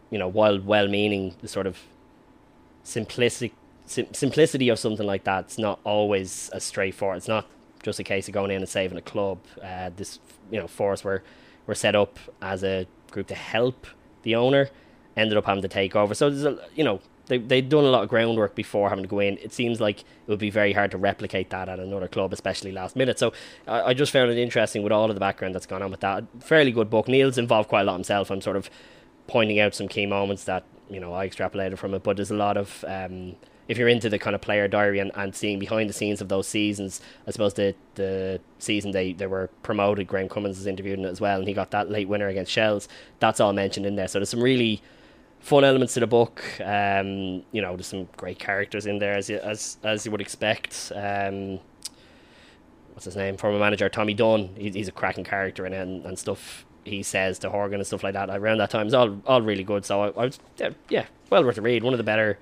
you 0.09 0.17
know, 0.17 0.27
while 0.27 0.59
well-meaning, 0.59 1.35
the 1.41 1.47
sort 1.47 1.67
of 1.67 1.77
simplistic 2.83 3.51
sim- 3.85 4.13
simplicity 4.13 4.69
of 4.69 4.79
something 4.79 5.05
like 5.05 5.23
that's 5.23 5.57
not 5.57 5.79
always 5.83 6.49
as 6.49 6.63
straightforward. 6.63 7.17
It's 7.17 7.27
not 7.27 7.45
just 7.83 7.99
a 7.99 8.03
case 8.03 8.27
of 8.27 8.33
going 8.33 8.51
in 8.51 8.57
and 8.57 8.69
saving 8.69 8.97
a 8.97 9.01
club. 9.01 9.39
Uh, 9.63 9.89
this, 9.95 10.19
you 10.51 10.59
know, 10.59 10.67
FORAS 10.67 11.03
were 11.03 11.23
were 11.67 11.75
set 11.75 11.95
up 11.95 12.17
as 12.41 12.63
a 12.63 12.87
group 13.11 13.27
to 13.27 13.35
help 13.35 13.85
the 14.23 14.35
owner, 14.35 14.69
ended 15.15 15.37
up 15.37 15.45
having 15.45 15.61
to 15.61 15.67
take 15.67 15.95
over. 15.95 16.13
So 16.13 16.29
there's 16.29 16.45
a, 16.45 16.59
you 16.75 16.83
know, 16.83 16.99
they 17.29 17.37
they'd 17.37 17.69
done 17.69 17.85
a 17.85 17.89
lot 17.89 18.03
of 18.03 18.09
groundwork 18.09 18.55
before 18.55 18.89
having 18.89 19.03
to 19.03 19.07
go 19.07 19.19
in. 19.19 19.37
It 19.37 19.53
seems 19.53 19.79
like 19.79 20.01
it 20.01 20.05
would 20.27 20.39
be 20.39 20.49
very 20.49 20.73
hard 20.73 20.91
to 20.91 20.97
replicate 20.97 21.49
that 21.51 21.69
at 21.69 21.79
another 21.79 22.07
club, 22.07 22.33
especially 22.33 22.73
last 22.73 22.95
minute. 22.95 23.17
So 23.17 23.31
I, 23.67 23.81
I 23.81 23.93
just 23.93 24.11
found 24.11 24.29
it 24.29 24.37
interesting 24.37 24.83
with 24.83 24.91
all 24.91 25.09
of 25.09 25.15
the 25.15 25.19
background 25.21 25.55
that's 25.55 25.65
gone 25.65 25.81
on 25.81 25.91
with 25.91 26.01
that. 26.01 26.25
Fairly 26.41 26.71
good 26.71 26.89
book. 26.89 27.07
Neal's 27.07 27.37
involved 27.37 27.69
quite 27.69 27.81
a 27.81 27.85
lot 27.85 27.93
himself. 27.93 28.29
I'm 28.29 28.41
sort 28.41 28.57
of 28.57 28.69
pointing 29.27 29.59
out 29.59 29.75
some 29.75 29.87
key 29.87 30.05
moments 30.05 30.43
that 30.45 30.63
you 30.89 30.99
know 30.99 31.13
I 31.13 31.29
extrapolated 31.29 31.77
from 31.77 31.93
it, 31.93 32.03
but 32.03 32.17
there's 32.17 32.31
a 32.31 32.35
lot 32.35 32.57
of 32.57 32.83
um, 32.87 33.35
if 33.69 33.77
you're 33.77 33.87
into 33.87 34.09
the 34.09 34.17
kind 34.17 34.35
of 34.35 34.41
player 34.41 34.67
diary 34.67 34.97
and, 34.97 35.11
and 35.13 35.35
seeing 35.35 35.59
behind 35.59 35.87
the 35.87 35.93
scenes 35.93 36.19
of 36.21 36.27
those 36.27 36.47
seasons, 36.47 36.99
I 37.27 37.31
suppose 37.31 37.53
the 37.53 37.75
the 37.95 38.41
season 38.57 38.91
they, 38.91 39.13
they 39.13 39.27
were 39.27 39.49
promoted, 39.61 40.07
Graham 40.07 40.27
Cummins 40.27 40.57
was 40.57 40.65
interviewed 40.65 40.97
in 40.97 41.05
it 41.05 41.09
as 41.09 41.21
well, 41.21 41.37
and 41.37 41.47
he 41.47 41.53
got 41.53 41.69
that 41.71 41.89
late 41.91 42.09
winner 42.09 42.27
against 42.27 42.51
Shells. 42.51 42.89
That's 43.19 43.39
all 43.39 43.53
mentioned 43.53 43.85
in 43.85 43.95
there. 43.95 44.07
So 44.07 44.17
there's 44.17 44.29
some 44.29 44.41
really 44.41 44.81
fun 45.39 45.63
elements 45.63 45.93
to 45.95 45.99
the 46.01 46.07
book. 46.07 46.43
Um, 46.63 47.43
you 47.51 47.61
know, 47.61 47.75
there's 47.75 47.87
some 47.87 48.07
great 48.17 48.39
characters 48.39 48.85
in 48.85 48.99
there 48.99 49.13
as 49.15 49.29
you, 49.29 49.37
as 49.39 49.77
as 49.83 50.05
you 50.05 50.11
would 50.11 50.21
expect. 50.21 50.91
Um, 50.95 51.59
what's 52.93 53.05
his 53.05 53.15
name? 53.15 53.37
Former 53.37 53.59
manager 53.59 53.89
Tommy 53.89 54.13
Dunne. 54.13 54.49
He, 54.57 54.69
he's 54.71 54.87
a 54.87 54.91
cracking 54.91 55.23
character 55.23 55.65
in 55.65 55.73
it 55.73 55.81
and, 55.81 56.05
and 56.05 56.17
stuff 56.19 56.65
he 56.85 57.03
says 57.03 57.37
to 57.39 57.49
Horgan 57.49 57.79
and 57.79 57.85
stuff 57.87 58.03
like 58.03 58.13
that. 58.13 58.29
Around 58.29 58.57
that 58.59 58.69
time, 58.71 58.85
it's 58.87 58.95
all 58.95 59.21
all 59.27 59.41
really 59.41 59.63
good. 59.63 59.85
So 59.85 60.01
I, 60.03 60.07
I 60.09 60.25
was 60.25 60.39
yeah, 60.57 60.69
yeah, 60.89 61.05
well 61.29 61.43
worth 61.43 61.57
a 61.57 61.61
read. 61.61 61.83
One 61.83 61.93
of 61.93 61.97
the 61.97 62.03
better 62.03 62.39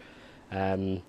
um, 0.51 1.01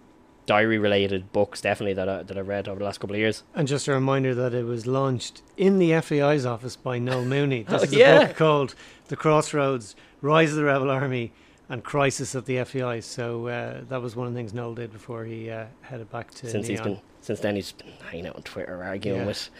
diary 0.47 0.79
related 0.79 1.31
books 1.33 1.61
definitely 1.61 1.93
that 1.95 2.09
I, 2.09 2.23
that 2.23 2.37
I 2.37 2.41
read 2.41 2.69
over 2.69 2.79
the 2.79 2.85
last 2.85 2.99
couple 3.01 3.15
of 3.15 3.21
years. 3.21 3.43
And 3.55 3.69
just 3.69 3.87
a 3.87 3.93
reminder 3.93 4.35
that 4.35 4.55
it 4.55 4.65
was 4.65 4.87
launched 4.87 5.43
in 5.57 5.79
the 5.79 6.01
FAI's 6.01 6.47
office 6.47 6.75
by 6.75 6.99
Noel 6.99 7.25
Mooney. 7.25 7.65
This 7.69 7.83
Oh, 7.83 7.85
is 7.85 7.93
yeah. 7.93 8.21
a 8.23 8.27
book 8.29 8.37
called 8.37 8.75
The 9.09 9.17
Crossroads, 9.17 9.95
Rise 10.23 10.51
of 10.51 10.57
the 10.57 10.65
Rebel 10.65 10.91
Army 10.91 11.33
and 11.69 11.85
Crisis 11.85 12.35
at 12.35 12.47
the 12.47 12.63
FAI. 12.65 13.01
So 13.01 13.47
uh, 13.49 13.81
that 13.89 14.01
was 14.03 14.17
one 14.17 14.27
of 14.27 14.33
the 14.33 14.39
things 14.39 14.55
Noel 14.55 14.75
did 14.75 14.93
before 14.93 15.25
he 15.25 15.51
uh, 15.51 15.67
headed 15.83 16.11
back 16.11 16.31
to 16.35 16.49
since 16.51 16.67
he's 16.67 16.79
Nyon. 16.81 16.95
been 16.95 17.01
since 17.21 17.41
then 17.41 17.57
he's 17.57 17.73
been 17.73 17.93
hanging 18.11 18.27
out 18.27 18.37
on 18.37 18.43
Twitter 18.43 18.83
arguing 18.83 19.21
Yeah. 19.21 19.27
with 19.27 19.51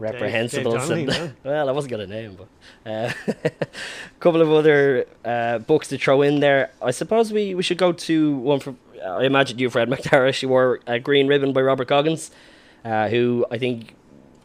reprehensibles. 0.00 0.74
Donnelly, 0.88 1.02
and, 1.02 1.08
no? 1.08 1.30
well, 1.44 1.68
I 1.68 1.72
wasn't 1.72 1.92
gonna 1.92 2.06
name, 2.06 2.36
but 2.36 2.90
uh, 2.90 3.12
a 3.46 3.50
couple 4.20 4.42
of 4.42 4.50
other 4.50 5.06
uh, 5.24 5.58
books 5.58 5.88
to 5.88 5.98
throw 5.98 6.22
in 6.22 6.40
there. 6.40 6.70
I 6.82 6.90
suppose 6.90 7.32
we, 7.32 7.54
we 7.54 7.62
should 7.62 7.78
go 7.78 7.92
to 7.92 8.36
one 8.36 8.60
from. 8.60 8.78
I 9.04 9.24
imagine 9.24 9.58
you've 9.58 9.74
read 9.74 9.88
McTarrish. 9.90 10.42
You 10.42 10.48
wore 10.48 10.80
a 10.86 10.98
green 10.98 11.26
ribbon 11.28 11.52
by 11.52 11.60
Robert 11.62 11.88
Goggins, 11.88 12.30
uh, 12.84 13.08
who 13.08 13.46
I 13.50 13.58
think 13.58 13.94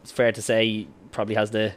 it's 0.02 0.12
fair 0.12 0.32
to 0.32 0.42
say 0.42 0.86
probably 1.12 1.34
has 1.34 1.50
the 1.50 1.72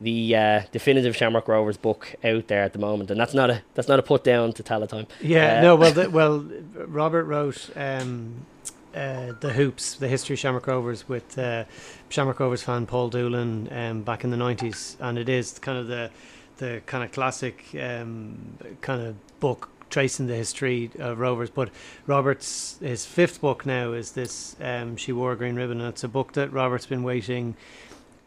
the 0.00 0.36
uh, 0.36 0.62
definitive 0.72 1.16
Shamrock 1.16 1.48
Rovers 1.48 1.76
book 1.76 2.14
out 2.24 2.48
there 2.48 2.62
at 2.62 2.72
the 2.72 2.78
moment, 2.78 3.10
and 3.10 3.18
that's 3.18 3.34
not 3.34 3.50
a 3.50 3.62
that's 3.74 3.88
not 3.88 3.98
a 3.98 4.02
put 4.02 4.24
down 4.24 4.52
to 4.54 4.62
Tallaght 4.62 4.88
Time. 4.88 5.06
Yeah, 5.20 5.58
Uh, 5.58 5.62
no, 5.62 5.76
well, 5.76 5.92
the, 5.94 6.10
well, 6.10 6.40
Robert 6.86 7.24
wrote 7.24 7.70
um, 7.76 8.46
uh, 8.94 9.32
the 9.40 9.52
Hoops, 9.52 9.96
the 9.96 10.08
history 10.08 10.34
of 10.34 10.40
Shamrock 10.40 10.66
Rovers 10.66 11.08
with 11.08 11.38
uh, 11.38 11.64
Shamrock 12.08 12.40
Rovers 12.40 12.62
fan 12.62 12.86
Paul 12.86 13.08
Doolan 13.08 13.68
um, 13.72 14.02
back 14.02 14.24
in 14.24 14.30
the 14.30 14.36
nineties, 14.36 14.96
and 15.00 15.18
it 15.18 15.28
is 15.28 15.58
kind 15.58 15.78
of 15.78 15.86
the 15.86 16.10
the 16.58 16.82
kind 16.86 17.02
of 17.02 17.12
classic 17.12 17.64
um, 17.80 18.58
kind 18.80 19.02
of 19.02 19.40
book 19.40 19.70
tracing 19.90 20.26
the 20.26 20.34
history 20.34 20.90
of 20.98 21.18
Rovers. 21.20 21.50
But 21.50 21.70
Robert's 22.06 22.78
his 22.80 23.06
fifth 23.06 23.40
book 23.40 23.64
now 23.64 23.92
is 23.92 24.12
this 24.12 24.56
um, 24.60 24.96
She 24.96 25.12
Wore 25.12 25.32
a 25.32 25.36
Green 25.36 25.54
Ribbon, 25.54 25.80
and 25.80 25.88
it's 25.88 26.04
a 26.04 26.08
book 26.08 26.32
that 26.32 26.52
Robert's 26.52 26.86
been 26.86 27.02
waiting. 27.04 27.56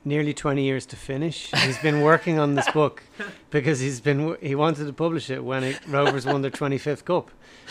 Nearly 0.07 0.33
twenty 0.33 0.63
years 0.63 0.85
to 0.87 0.95
finish. 0.95 1.37
He's 1.65 1.77
been 1.79 1.99
working 2.01 2.39
on 2.39 2.55
this 2.55 2.69
book 2.71 3.03
because 3.49 3.79
he's 3.81 3.99
been 3.99 4.37
he 4.41 4.55
wanted 4.55 4.85
to 4.87 4.93
publish 4.93 5.29
it 5.29 5.43
when 5.43 5.63
it, 5.63 5.79
Rovers 5.87 6.25
won 6.25 6.41
their 6.43 6.51
twenty 6.61 6.77
fifth 6.77 7.03
cup, 7.03 7.29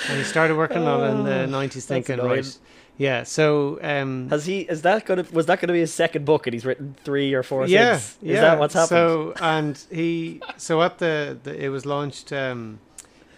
and 0.08 0.18
he 0.18 0.24
started 0.24 0.54
working 0.56 0.84
on 0.92 1.00
it 1.02 1.10
in 1.14 1.24
the 1.24 1.38
Oh, 1.44 1.46
nineties, 1.46 1.86
thinking 1.86 2.14
annoying. 2.20 2.30
right, 2.42 2.58
yeah. 2.98 3.22
So 3.24 3.78
um, 3.82 4.28
Has 4.28 4.44
he? 4.44 4.60
Is 4.74 4.82
that 4.82 5.06
gonna? 5.06 5.24
Was 5.32 5.46
that 5.46 5.60
gonna 5.60 5.72
be 5.72 5.80
his 5.80 5.94
second 5.94 6.24
book, 6.26 6.46
and 6.46 6.52
he's 6.54 6.66
written 6.66 6.94
three 7.04 7.32
or 7.32 7.42
four? 7.42 7.66
yeah, 7.66 7.96
since? 7.96 8.18
yeah. 8.20 8.40
That 8.42 8.58
what's 8.58 8.74
happened? 8.74 8.88
So 8.88 9.32
and 9.40 9.74
he 9.90 10.40
so 10.58 10.82
at 10.82 10.98
the, 10.98 11.38
the 11.42 11.64
it 11.64 11.68
was 11.70 11.86
launched 11.86 12.32
um, 12.34 12.80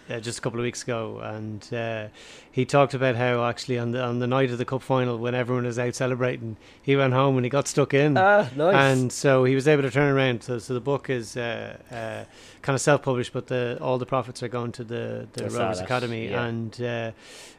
uh, 0.09 0.19
just 0.19 0.39
a 0.39 0.41
couple 0.41 0.59
of 0.59 0.63
weeks 0.63 0.83
ago, 0.83 1.19
and 1.19 1.71
uh, 1.73 2.07
he 2.51 2.65
talked 2.65 2.93
about 2.93 3.15
how 3.15 3.43
actually 3.45 3.77
on 3.77 3.91
the 3.91 4.01
on 4.01 4.19
the 4.19 4.27
night 4.27 4.51
of 4.51 4.57
the 4.57 4.65
cup 4.65 4.81
final, 4.81 5.17
when 5.17 5.35
everyone 5.35 5.65
was 5.65 5.77
out 5.77 5.95
celebrating, 5.95 6.57
he 6.81 6.95
went 6.95 7.13
home 7.13 7.37
and 7.37 7.45
he 7.45 7.49
got 7.49 7.67
stuck 7.67 7.93
in. 7.93 8.17
ah, 8.17 8.49
nice. 8.55 8.75
And 8.75 9.11
so 9.11 9.43
he 9.43 9.55
was 9.55 9.67
able 9.67 9.83
to 9.83 9.91
turn 9.91 10.11
around. 10.11 10.43
So, 10.43 10.57
so 10.59 10.73
the 10.73 10.79
book 10.79 11.09
is 11.09 11.37
uh, 11.37 11.77
uh, 11.91 12.25
kind 12.61 12.73
of 12.75 12.81
self-published, 12.81 13.33
but 13.33 13.47
the 13.47 13.77
all 13.81 13.97
the 13.97 14.05
profits 14.05 14.41
are 14.41 14.47
going 14.47 14.71
to 14.73 14.83
the 14.83 15.27
the 15.33 15.45
I 15.45 15.47
Rovers 15.47 15.79
Academy. 15.79 16.29
yeah. 16.29 16.45
And 16.45 16.81
uh, 16.81 17.11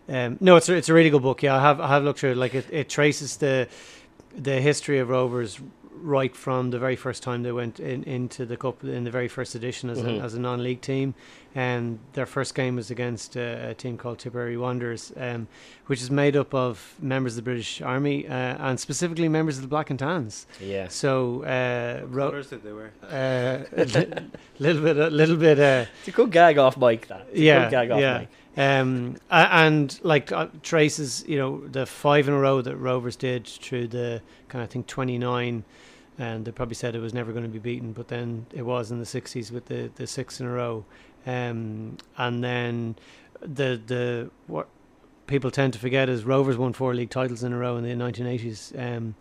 um, 0.08 0.38
no, 0.40 0.56
it's 0.56 0.68
a, 0.68 0.74
it's 0.74 0.88
a 0.88 0.94
really 0.94 1.10
good 1.10 1.22
book. 1.22 1.42
Yeah, 1.42 1.56
I 1.56 1.60
have 1.60 1.80
I 1.80 1.88
have 1.88 2.02
looked 2.02 2.20
through 2.20 2.32
it. 2.32 2.36
Like 2.36 2.54
it, 2.54 2.66
it 2.70 2.88
traces 2.88 3.36
the 3.36 3.68
the 4.36 4.60
history 4.60 4.98
of 4.98 5.08
Rovers 5.08 5.60
right 6.00 6.34
from 6.34 6.70
the 6.70 6.78
very 6.78 6.96
first 6.96 7.22
time 7.22 7.42
they 7.42 7.52
went 7.52 7.78
in, 7.80 8.02
into 8.04 8.46
the 8.46 8.56
cup 8.56 8.82
in 8.84 9.04
the 9.04 9.10
very 9.10 9.28
first 9.28 9.54
edition 9.54 9.90
as, 9.90 9.98
Mhm. 9.98 10.18
a, 10.18 10.22
as 10.22 10.34
a 10.34 10.40
non-league 10.40 10.80
team, 10.80 11.14
and 11.54 11.98
their 12.14 12.26
first 12.26 12.54
game 12.54 12.76
was 12.76 12.90
against 12.90 13.36
uh, 13.36 13.40
a 13.68 13.74
team 13.74 13.98
called 13.98 14.18
Tipperary 14.18 14.56
Wanderers, 14.56 15.12
um, 15.16 15.48
which 15.86 16.00
is 16.00 16.10
made 16.10 16.36
up 16.36 16.54
of 16.54 16.94
members 17.00 17.32
of 17.32 17.36
the 17.36 17.42
British 17.50 17.80
Army 17.82 18.26
uh, 18.26 18.32
and 18.32 18.78
specifically 18.80 19.28
members 19.28 19.56
of 19.56 19.62
the 19.62 19.68
Black 19.68 19.90
and 19.90 19.98
Tans. 19.98 20.46
yeah. 20.60 20.88
So, 20.88 21.42
uh, 21.44 22.06
ro- 22.06 22.30
Colours 22.30 22.48
did 22.50 22.62
they 22.62 22.72
wear? 22.72 22.92
uh, 23.04 23.64
a 23.76 23.84
li- 23.94 24.30
little 24.58 24.82
bit, 24.82 24.96
a 24.96 25.10
little 25.10 25.36
bit, 25.36 25.58
uh, 25.58 25.84
It's 26.00 26.08
a 26.08 26.12
good 26.12 26.30
gag 26.30 26.58
off 26.58 26.76
Mike. 26.76 27.08
That. 27.08 27.26
It's 27.30 27.38
a 27.40 27.42
yeah, 27.42 27.64
good 27.64 27.70
gag 27.70 27.90
off 27.90 28.00
yeah. 28.00 28.18
mic. 28.20 28.28
Um, 28.56 29.16
and 29.30 29.98
like 30.02 30.32
uh, 30.32 30.48
traces, 30.62 31.24
you 31.26 31.38
know, 31.38 31.66
the 31.68 31.86
five 31.86 32.26
in 32.26 32.34
a 32.34 32.38
row 32.38 32.60
that 32.60 32.76
Rovers 32.76 33.14
did 33.16 33.46
through 33.46 33.86
the 33.86 34.20
kind 34.48 34.62
of 34.62 34.68
I 34.68 34.72
think 34.72 34.88
twenty 34.88 35.18
nine, 35.18 35.62
and 36.20 36.44
they 36.44 36.52
probably 36.52 36.74
said 36.74 36.94
it 36.94 37.00
was 37.00 37.14
never 37.14 37.32
going 37.32 37.44
to 37.44 37.50
be 37.50 37.58
beaten, 37.58 37.92
but 37.92 38.08
then 38.08 38.46
it 38.52 38.62
was 38.62 38.90
in 38.92 38.98
the 38.98 39.06
sixties 39.06 39.50
with 39.50 39.66
the 39.66 39.90
the 39.96 40.06
six 40.06 40.38
in 40.40 40.46
a 40.46 40.50
row, 40.52 40.84
um, 41.26 41.96
and 42.18 42.44
then 42.44 42.94
the 43.40 43.80
the 43.86 44.30
what 44.46 44.68
people 45.26 45.50
tend 45.50 45.72
to 45.72 45.78
forget 45.78 46.08
is 46.08 46.24
Rovers 46.24 46.56
won 46.56 46.72
four 46.72 46.94
league 46.94 47.10
titles 47.10 47.42
in 47.42 47.52
a 47.52 47.58
row 47.58 47.76
in 47.76 47.84
the 47.84 47.94
nineteen 47.94 48.26
eighties, 48.26 48.72
um, 48.76 49.14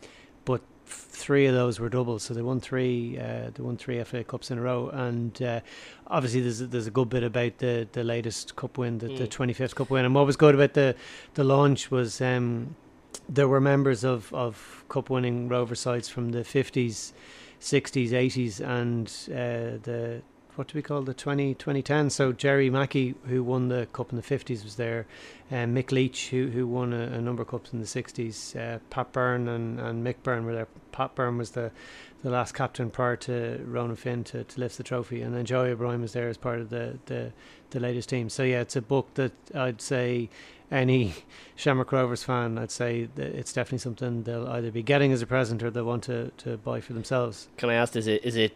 but 0.46 0.62
f- 0.88 0.94
three 1.12 1.46
of 1.46 1.54
those 1.54 1.80
were 1.80 1.88
doubles, 1.90 2.24
so 2.24 2.34
they 2.34 2.42
won 2.42 2.60
three. 2.60 3.18
Uh, 3.18 3.52
they 3.54 3.64
won 3.64 3.78
three 3.78 4.04
FA 4.04 4.24
Cups 4.24 4.52
in 4.52 4.58
a 4.58 4.62
row, 4.62 4.90
and 4.90 5.42
uh, 5.42 5.60
obviously 6.08 6.42
there's 6.42 6.62
a, 6.62 6.68
there's 6.68 6.88
a 6.88 6.92
good 6.92 7.10
bit 7.10 7.24
about 7.24 7.60
the, 7.60 7.88
the 7.94 8.04
latest 8.04 8.56
cup 8.56 8.78
win, 8.78 8.98
the, 8.98 9.08
the 9.08 9.28
Mm. 9.28 9.56
25th 9.56 9.76
cup 9.76 9.90
win. 9.90 10.04
And 10.06 10.14
what 10.16 10.26
was 10.26 10.36
good 10.36 10.56
about 10.56 10.74
the 10.74 10.96
the 11.36 11.44
launch 11.44 11.92
was 11.92 12.20
um, 12.22 12.76
there 13.30 13.48
were 13.48 13.62
members 13.62 14.04
of, 14.04 14.34
of 14.34 14.84
cup 14.90 15.10
winning 15.10 15.48
Rover 15.48 15.76
sides 15.76 16.10
from 16.10 16.32
the 16.32 16.40
50s, 16.40 17.14
60s, 17.62 18.10
80s, 18.10 18.60
and 18.60 19.08
uh, 19.30 19.78
the 19.84 20.22
what 20.56 20.68
do 20.68 20.78
we 20.78 20.82
call 20.82 21.02
the 21.04 21.14
20, 21.14 21.54
2010? 21.54 22.10
So 22.10 22.34
Gerry 22.34 22.70
Mackey, 22.70 23.16
who 23.28 23.46
won 23.46 23.70
the 23.70 23.88
cup 23.94 24.12
in 24.12 24.18
the 24.18 24.24
50s, 24.24 24.66
was 24.66 24.76
there. 24.76 25.08
Um, 25.52 25.74
Mick 25.74 25.94
Leach, 25.94 26.32
who 26.32 26.50
who 26.50 26.68
won 26.68 26.92
a, 26.92 27.04
a 27.04 27.22
number 27.22 27.44
of 27.44 27.48
cups 27.48 27.72
in 27.72 27.80
the 27.80 27.86
60s. 27.86 28.58
Uh, 28.58 28.80
Pat 28.90 29.14
Byrne 29.14 29.48
and, 29.48 29.80
and 29.80 30.06
Mick 30.06 30.16
Byrne 30.22 30.46
were 30.46 30.54
there. 30.54 30.68
Pat 30.92 31.16
Byrne 31.16 31.38
was 31.38 31.52
the 31.52 31.72
the 32.24 32.30
last 32.30 32.54
captain 32.54 32.90
prior 32.90 33.16
to 33.16 33.64
Ronan 33.66 33.96
Finn 33.96 34.24
to, 34.26 34.44
to 34.44 34.60
lift 34.60 34.76
the 34.78 34.84
trophy, 34.84 35.22
and 35.22 35.34
then 35.34 35.46
Joey 35.46 35.70
O'Brien 35.70 36.02
was 36.02 36.12
there 36.12 36.28
as 36.28 36.36
part 36.36 36.60
of 36.60 36.70
the, 36.70 37.00
the, 37.06 37.32
the 37.70 37.80
latest 37.80 38.10
team. 38.10 38.30
So 38.30 38.44
yeah, 38.44 38.60
it's 38.60 38.76
a 38.76 38.82
book 38.82 39.14
that 39.14 39.32
I'd 39.56 39.82
say 39.82 40.30
any 40.72 41.14
Shamrock 41.56 41.92
Rovers 41.92 42.24
fan, 42.24 42.58
I'd 42.58 42.72
say 42.72 43.10
that 43.16 43.28
it's 43.36 43.54
definitely 43.54 43.80
something 43.80 44.24
they'll 44.24 44.48
either 44.48 44.72
be 44.72 44.84
getting 44.84 45.12
as 45.12 45.22
a 45.22 45.28
present 45.28 45.64
or 45.64 45.70
they 45.72 45.82
want 45.82 46.04
to, 46.04 46.32
to 46.38 46.58
buy 46.58 46.80
for 46.82 46.94
themselves. 46.94 47.48
Can 47.58 47.70
I 47.70 47.74
ask? 47.76 47.96
Is 47.96 48.08
it? 48.08 48.24
Is 48.24 48.36
it? 48.36 48.56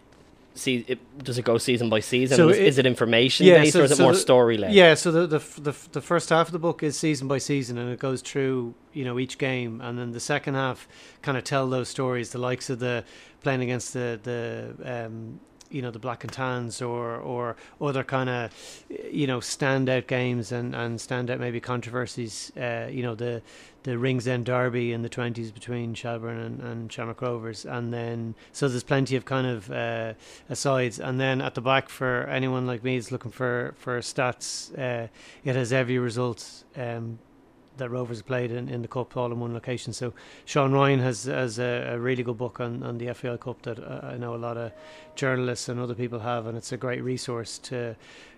See, 0.55 0.85
it, 0.87 0.99
does 1.23 1.39
it 1.39 1.45
go 1.45 1.57
season 1.57 1.89
by 1.89 1.99
season? 1.99 2.37
So 2.37 2.49
is, 2.49 2.57
it- 2.59 2.63
is 2.67 2.77
it 2.77 2.85
information 2.85 3.47
Yeah, 3.47 3.55
based 3.63 3.73
so- 3.73 3.81
or 3.81 3.83
is 3.85 3.91
it 3.91 3.95
so 3.95 4.03
more 4.03 4.13
story 4.13 4.57
led? 4.57 4.71
Yeah, 4.71 4.93
so 4.93 5.11
the, 5.11 5.25
the 5.25 5.39
the 5.61 5.75
the 5.93 6.01
first 6.01 6.29
half 6.29 6.47
of 6.47 6.51
the 6.53 6.59
book 6.59 6.83
is 6.83 6.95
season 6.95 7.27
by 7.27 7.39
season, 7.39 7.79
and 7.79 7.89
it 7.91 7.97
goes 7.99 8.21
through 8.21 8.75
you 8.93 9.03
know 9.03 9.17
each 9.17 9.39
game, 9.39 9.81
and 9.81 9.97
then 9.97 10.11
the 10.11 10.19
second 10.19 10.53
half 10.53 10.87
kind 11.23 11.37
of 11.39 11.43
tell 11.43 11.67
those 11.67 11.89
stories, 11.89 12.29
the 12.29 12.37
likes 12.37 12.69
of 12.69 12.77
the 12.77 13.03
playing 13.41 13.61
against 13.63 13.93
the 13.93 14.19
the 14.21 15.05
um, 15.07 15.39
you 15.73 15.81
know 15.81 15.91
the 15.91 15.99
black 15.99 16.23
and 16.23 16.31
tans 16.31 16.81
or 16.81 17.17
or 17.17 17.55
other 17.81 18.03
kind 18.03 18.29
of 18.29 18.51
you 19.11 19.27
know 19.27 19.39
standout 19.39 20.07
games 20.07 20.51
and 20.51 20.75
and 20.75 20.99
standout 20.99 21.39
maybe 21.39 21.59
controversies. 21.59 22.51
Uh, 22.55 22.87
you 22.89 23.03
know 23.03 23.15
the 23.15 23.41
the 23.83 23.97
Ringsend 23.97 24.45
Derby 24.45 24.93
in 24.93 25.01
the 25.01 25.09
twenties 25.09 25.51
between 25.51 25.93
Shelburne 25.93 26.39
and, 26.39 26.61
and 26.61 26.91
Shamrock 26.91 27.21
Rovers, 27.21 27.65
and 27.65 27.93
then 27.93 28.35
so 28.51 28.69
there's 28.69 28.83
plenty 28.83 29.15
of 29.15 29.25
kind 29.25 29.47
of 29.47 29.71
uh, 29.71 30.13
asides, 30.49 30.99
and 30.99 31.19
then 31.19 31.41
at 31.41 31.55
the 31.55 31.61
back 31.61 31.89
for 31.89 32.23
anyone 32.23 32.65
like 32.65 32.83
me 32.83 32.95
is 32.95 33.11
looking 33.11 33.31
for 33.31 33.73
for 33.77 33.99
stats. 33.99 34.71
Uh, 34.77 35.07
it 35.43 35.55
has 35.55 35.73
every 35.73 35.97
result 35.97 36.63
um, 36.77 37.19
that 37.77 37.89
Rovers 37.89 38.21
played 38.21 38.51
in, 38.51 38.69
in 38.69 38.81
the 38.81 38.87
cup 38.87 39.15
all 39.17 39.31
in 39.31 39.39
one 39.39 39.53
location. 39.53 39.93
So 39.93 40.13
Sean 40.45 40.71
Ryan 40.71 40.99
has 40.99 41.25
has 41.25 41.59
a, 41.59 41.93
a 41.93 41.99
really 41.99 42.23
good 42.23 42.37
book 42.37 42.59
on, 42.59 42.83
on 42.83 42.97
the 42.97 43.13
FAI 43.13 43.37
Cup 43.37 43.61
that 43.63 43.79
uh, 43.79 44.07
I 44.07 44.17
know 44.17 44.35
a 44.35 44.37
lot 44.37 44.57
of 44.57 44.71
journalists 45.15 45.69
and 45.69 45.79
other 45.79 45.95
people 45.95 46.19
have, 46.19 46.45
and 46.45 46.57
it's 46.57 46.71
a 46.71 46.77
great 46.77 47.03
resource 47.03 47.57
to. 47.59 47.95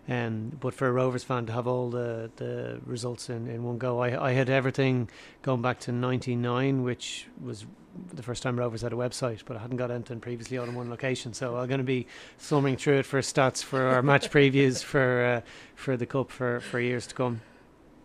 Um, 0.07 0.55
but 0.59 0.75
for 0.75 0.87
a 0.87 0.91
Rovers 0.91 1.23
fan 1.23 1.47
to 1.47 1.53
have 1.53 1.65
all 1.65 1.89
the, 1.89 2.29
the 2.35 2.79
results 2.85 3.31
in, 3.31 3.47
in 3.47 3.63
one 3.63 3.79
go, 3.79 3.97
I, 4.03 4.29
I 4.29 4.31
had 4.33 4.51
everything 4.51 5.09
going 5.41 5.63
back 5.63 5.79
to 5.81 5.91
'99, 5.91 6.83
which 6.83 7.25
was 7.43 7.65
the 8.13 8.21
first 8.21 8.43
time 8.43 8.59
Rovers 8.59 8.81
had 8.81 8.93
a 8.93 8.95
website, 8.95 9.41
but 9.45 9.57
I 9.57 9.61
hadn't 9.61 9.77
got 9.77 9.89
anything 9.89 10.19
previously 10.19 10.57
all 10.57 10.67
in 10.67 10.75
one 10.75 10.89
location. 10.89 11.33
So 11.33 11.57
I'm 11.57 11.67
going 11.67 11.79
to 11.79 11.83
be 11.83 12.05
thumbing 12.37 12.77
through 12.77 12.99
it 12.99 13.05
for 13.05 13.19
stats 13.21 13.63
for 13.63 13.81
our 13.87 14.03
match 14.03 14.29
previews 14.31 14.83
for 14.83 15.25
uh, 15.25 15.41
for 15.73 15.97
the 15.97 16.05
cup 16.05 16.29
for, 16.29 16.59
for 16.59 16.79
years 16.79 17.07
to 17.07 17.15
come. 17.15 17.41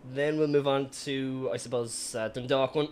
Then 0.04 0.38
we'll 0.38 0.48
move 0.48 0.66
on 0.66 0.90
to, 1.04 1.50
I 1.52 1.56
suppose, 1.56 2.14
uh, 2.14 2.30
one. 2.72 2.88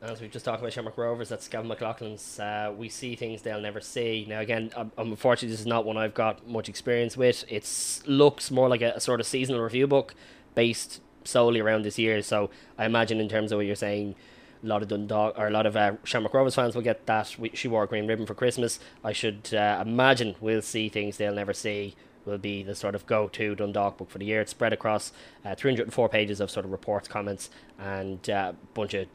As 0.00 0.20
we've 0.20 0.30
just 0.30 0.44
talked 0.44 0.60
about 0.60 0.72
Shamrock 0.72 0.96
Rovers, 0.96 1.28
that's 1.28 1.48
Gavin 1.48 1.68
McLaughlin's. 1.68 2.38
Uh, 2.38 2.72
we 2.76 2.88
see 2.88 3.16
things 3.16 3.42
they'll 3.42 3.60
never 3.60 3.80
see. 3.80 4.24
Now, 4.28 4.40
again, 4.40 4.70
um, 4.76 4.92
unfortunately, 4.96 5.48
this 5.48 5.60
is 5.60 5.66
not 5.66 5.84
one 5.84 5.96
I've 5.96 6.14
got 6.14 6.46
much 6.46 6.68
experience 6.68 7.16
with. 7.16 7.44
It 7.48 7.68
looks 8.06 8.50
more 8.52 8.68
like 8.68 8.80
a, 8.80 8.92
a 8.92 9.00
sort 9.00 9.18
of 9.18 9.26
seasonal 9.26 9.60
review 9.60 9.88
book 9.88 10.14
based 10.54 11.00
solely 11.24 11.58
around 11.58 11.84
this 11.84 11.98
year. 11.98 12.22
So 12.22 12.48
I 12.78 12.84
imagine, 12.84 13.20
in 13.20 13.28
terms 13.28 13.50
of 13.50 13.56
what 13.56 13.66
you're 13.66 13.74
saying, 13.74 14.14
a 14.62 14.66
lot 14.66 14.82
of 14.82 14.88
Dundalk 14.88 15.36
or 15.36 15.48
a 15.48 15.50
lot 15.50 15.66
of 15.66 15.76
uh, 15.76 15.94
Shamrock 16.04 16.32
Rovers 16.32 16.54
fans 16.54 16.76
will 16.76 16.82
get 16.82 17.06
that. 17.06 17.36
We, 17.36 17.50
she 17.54 17.66
wore 17.66 17.82
a 17.82 17.86
green 17.88 18.06
ribbon 18.06 18.26
for 18.26 18.34
Christmas. 18.34 18.78
I 19.02 19.12
should 19.12 19.52
uh, 19.52 19.82
imagine 19.84 20.36
we'll 20.40 20.62
see 20.62 20.88
things 20.88 21.16
they'll 21.16 21.34
never 21.34 21.52
see 21.52 21.96
will 22.28 22.38
be 22.38 22.62
the 22.62 22.74
sort 22.74 22.94
of 22.94 23.06
go-to 23.06 23.54
Dundalk 23.54 23.98
book 23.98 24.10
for 24.10 24.18
the 24.18 24.26
year. 24.26 24.40
It's 24.40 24.50
spread 24.50 24.72
across 24.72 25.12
uh, 25.44 25.54
304 25.54 26.08
pages 26.08 26.40
of 26.40 26.50
sort 26.50 26.64
of 26.64 26.70
reports, 26.70 27.08
comments, 27.08 27.50
and 27.78 28.20
a 28.28 28.34
uh, 28.34 28.52
bunch 28.74 28.94
of 28.94 29.08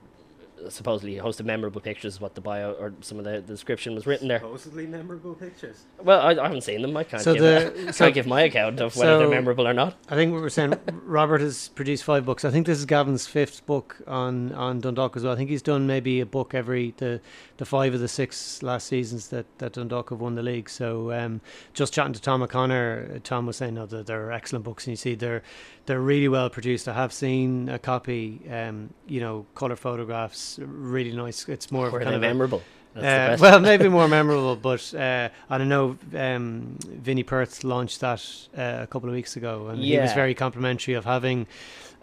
supposedly 0.70 1.18
a 1.18 1.22
host 1.22 1.40
of 1.40 1.46
memorable 1.46 1.82
pictures. 1.82 2.20
What 2.22 2.36
the 2.36 2.42
bio 2.42 2.74
or 2.74 2.94
some 3.02 3.18
of 3.20 3.26
the, 3.26 3.32
the 3.32 3.42
description 3.42 3.96
was 3.96 4.06
written 4.06 4.28
there. 4.28 4.40
Supposedly 4.40 4.88
memorable 4.88 5.34
pictures. 5.34 5.84
Well, 6.02 6.20
I, 6.22 6.32
I 6.32 6.44
haven't 6.44 6.62
seen 6.62 6.82
them. 6.82 6.96
I 6.96 7.04
can't. 7.04 7.22
So 7.22 7.34
give 7.34 7.44
the- 7.44 7.74
a, 7.90 7.94
so- 7.94 8.06
can't 8.06 8.16
give 8.16 8.28
my 8.28 8.42
account 8.42 8.80
of 8.80 8.96
whether 8.96 9.14
so- 9.14 9.20
they're 9.20 9.30
memorable 9.30 9.68
or 9.68 9.74
not. 9.74 9.98
I 10.10 10.16
think 10.16 10.34
we 10.34 10.40
were 10.42 10.50
saying 10.50 10.76
Robert 11.04 11.42
has 11.42 11.70
produced 11.70 12.04
five 12.04 12.26
books. 12.26 12.46
I 12.46 12.52
think 12.52 12.66
this 12.66 12.80
is 12.80 12.86
Gavin's 12.86 13.28
fifth 13.28 13.66
book 13.66 13.98
on, 14.08 14.52
on 14.54 14.80
Dundalk 14.80 15.16
as 15.18 15.24
well. 15.24 15.34
I 15.34 15.36
think 15.36 15.50
he's 15.50 15.62
done 15.62 15.88
maybe 15.88 16.20
a 16.20 16.26
book 16.26 16.54
every 16.54 16.94
the 16.98 17.22
the 17.58 17.66
five 17.66 17.94
of 17.94 18.00
the 18.00 18.08
six 18.08 18.64
last 18.64 18.88
seasons 18.88 19.28
that, 19.28 19.46
that 19.60 19.74
Dundalk 19.74 20.10
have 20.10 20.20
won 20.20 20.36
the 20.36 20.42
league. 20.44 20.70
So 20.70 21.12
um, 21.12 21.40
just 21.74 21.94
chatting 21.94 22.14
to 22.14 22.22
Tom 22.22 22.42
O'Connor, 22.42 23.20
Tom 23.20 23.46
was 23.46 23.58
saying 23.58 23.76
no, 23.76 23.86
that 23.86 24.08
they're 24.08 24.32
excellent 24.32 24.66
books, 24.66 24.86
and 24.88 24.92
you 24.92 24.98
see 24.98 25.16
they're 25.16 25.44
they're 25.86 26.02
really 26.02 26.28
well 26.28 26.50
produced. 26.50 26.88
I 26.88 26.94
have 26.94 27.14
seen 27.14 27.70
a 27.70 27.80
copy, 27.80 28.42
um, 28.50 28.94
you 29.08 29.20
know, 29.20 29.46
color 29.56 29.76
photographs, 29.76 30.60
really 30.62 31.12
nice. 31.12 31.48
It's 31.50 31.72
more 31.72 31.88
of 31.88 31.94
kind 31.94 32.16
of 32.16 32.22
memorable? 32.22 32.62
Uh, 32.96 33.36
well, 33.40 33.60
maybe 33.60 33.90
more 33.90 34.08
memorable, 34.08 34.56
but 34.56 34.94
uh, 34.94 35.30
I 35.50 35.58
don't 35.58 35.70
know. 35.70 35.98
Um, 36.16 36.78
Vinnie 36.80 37.24
Perth 37.24 37.64
launched 37.64 38.02
that 38.02 38.24
uh, 38.56 38.80
a 38.84 38.88
couple 38.88 39.10
of 39.10 39.16
weeks 39.16 39.36
ago, 39.36 39.68
and 39.70 39.82
he 39.82 39.98
was 39.98 40.14
very 40.14 40.36
complimentary 40.36 40.94
of 40.94 41.06
having 41.06 41.48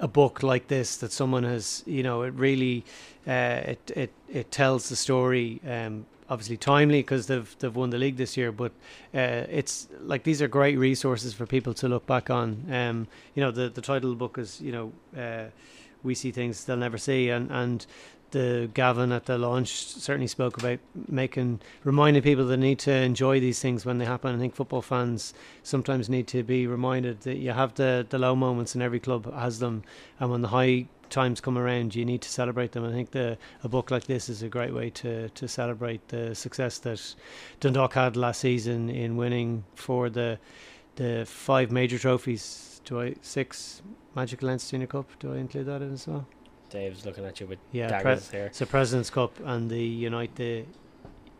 a 0.00 0.08
book 0.08 0.42
like 0.42 0.66
this 0.68 0.96
that 0.96 1.12
someone 1.12 1.44
has. 1.44 1.84
You 1.86 2.02
know, 2.02 2.22
it 2.22 2.34
really 2.34 2.84
uh, 3.26 3.60
it 3.66 3.92
it 3.94 4.12
it 4.28 4.50
tells 4.50 4.88
the 4.88 4.96
story. 4.96 5.60
Um, 5.66 6.06
obviously 6.30 6.56
timely 6.56 7.00
because 7.00 7.26
they've 7.26 7.54
they've 7.58 7.74
won 7.74 7.90
the 7.90 7.98
league 7.98 8.16
this 8.16 8.36
year, 8.36 8.52
but 8.52 8.72
uh, 9.14 9.44
it's 9.50 9.88
like 10.00 10.22
these 10.22 10.40
are 10.40 10.48
great 10.48 10.78
resources 10.78 11.34
for 11.34 11.44
people 11.44 11.74
to 11.74 11.88
look 11.88 12.06
back 12.06 12.30
on. 12.30 12.64
Um, 12.70 13.08
you 13.34 13.42
know, 13.42 13.50
the 13.50 13.68
the 13.68 13.82
title 13.82 14.14
book 14.14 14.38
is 14.38 14.60
you 14.60 14.72
know. 14.72 14.92
Uh, 15.20 15.50
we 16.02 16.14
see 16.14 16.30
things 16.30 16.64
they'll 16.64 16.76
never 16.76 16.98
see, 16.98 17.28
and, 17.28 17.50
and 17.50 17.86
the 18.30 18.70
Gavin 18.74 19.12
at 19.12 19.26
the 19.26 19.38
launch 19.38 19.70
certainly 19.84 20.26
spoke 20.26 20.56
about 20.56 20.78
making 21.08 21.60
reminding 21.84 22.22
people 22.22 22.46
they 22.46 22.56
need 22.56 22.78
to 22.80 22.92
enjoy 22.92 23.40
these 23.40 23.60
things 23.60 23.84
when 23.84 23.98
they 23.98 24.04
happen. 24.04 24.34
I 24.34 24.38
think 24.38 24.54
football 24.54 24.82
fans 24.82 25.34
sometimes 25.62 26.08
need 26.08 26.26
to 26.28 26.42
be 26.42 26.66
reminded 26.66 27.22
that 27.22 27.36
you 27.36 27.52
have 27.52 27.74
the 27.74 28.06
the 28.08 28.18
low 28.18 28.36
moments 28.36 28.74
and 28.74 28.82
every 28.82 29.00
club 29.00 29.32
has 29.34 29.58
them, 29.58 29.82
and 30.18 30.30
when 30.30 30.42
the 30.42 30.48
high 30.48 30.86
times 31.10 31.40
come 31.40 31.58
around, 31.58 31.94
you 31.94 32.04
need 32.04 32.22
to 32.22 32.28
celebrate 32.30 32.72
them. 32.72 32.84
I 32.84 32.92
think 32.92 33.10
the 33.10 33.36
a 33.62 33.68
book 33.68 33.90
like 33.90 34.04
this 34.04 34.28
is 34.28 34.42
a 34.42 34.48
great 34.48 34.72
way 34.72 34.90
to 34.90 35.28
to 35.28 35.48
celebrate 35.48 36.08
the 36.08 36.34
success 36.34 36.78
that 36.78 37.14
Dundalk 37.60 37.94
had 37.94 38.16
last 38.16 38.40
season 38.40 38.88
in 38.88 39.16
winning 39.16 39.64
for 39.74 40.08
the 40.08 40.38
the 40.96 41.24
five 41.26 41.70
major 41.70 41.98
trophies. 41.98 42.80
Do 42.84 43.00
I 43.00 43.14
six 43.22 43.82
Magic 44.14 44.42
Lens 44.42 44.62
Senior 44.62 44.86
Cup? 44.86 45.06
Do 45.18 45.34
I 45.34 45.36
include 45.38 45.66
that 45.66 45.82
in 45.82 45.92
as 45.92 46.06
well? 46.06 46.26
Dave's 46.70 47.04
looking 47.04 47.24
at 47.24 47.40
you 47.40 47.46
with 47.46 47.58
Yeah, 47.72 47.88
daggers 47.88 48.30
here. 48.30 48.48
So 48.52 48.64
President's 48.64 49.10
Cup 49.10 49.32
and 49.44 49.68
the 49.70 49.82
Unite 49.82 50.34
the 50.36 50.64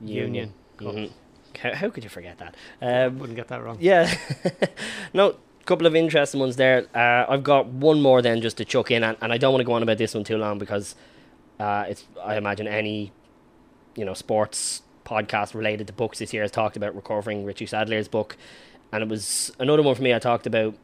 Union. 0.00 0.52
Cup. 0.76 0.94
Mhm. 0.94 1.11
How, 1.59 1.74
how 1.74 1.90
could 1.90 2.04
you 2.04 2.11
forget 2.11 2.38
that? 2.38 2.54
Um, 2.80 3.18
Wouldn't 3.18 3.37
get 3.37 3.48
that 3.48 3.62
wrong. 3.62 3.76
Yeah. 3.80 4.12
no, 5.14 5.37
couple 5.70 5.87
of 5.87 5.94
interesting 5.94 6.40
ones 6.40 6.56
there. 6.56 6.87
Uh, 6.92 7.33
I've 7.33 7.44
got 7.44 7.66
one 7.66 8.02
more 8.02 8.20
then 8.22 8.40
just 8.40 8.56
to 8.56 8.64
chuck 8.64 8.90
in, 8.90 9.04
and, 9.04 9.16
and 9.22 9.33
I 9.33 9.38
don't 9.38 9.52
want 9.52 9.61
to 9.61 9.64
go 9.64 9.74
on 9.74 9.85
about 9.85 9.98
this 9.98 10.14
one 10.14 10.24
too 10.24 10.37
long 10.37 10.59
because 10.59 10.96
uh, 11.61 11.85
it's 11.88 12.04
I 12.22 12.37
imagine 12.37 12.66
any 12.66 13.12
you 13.94 14.04
know 14.04 14.14
sports 14.14 14.83
podcast 15.04 15.54
related 15.54 15.87
to 15.87 15.92
books 15.92 16.18
this 16.18 16.33
year 16.33 16.42
has 16.42 16.50
talked 16.50 16.76
about 16.76 16.96
recovering 16.96 17.44
Richie 17.44 17.66
Sadlier's 17.66 18.09
book, 18.09 18.37
and 18.90 19.00
it 19.04 19.09
was 19.09 19.52
another 19.61 19.83
one 19.83 19.94
for 19.94 20.02
me. 20.02 20.12
I 20.12 20.18
talked 20.18 20.48
about 20.48 20.74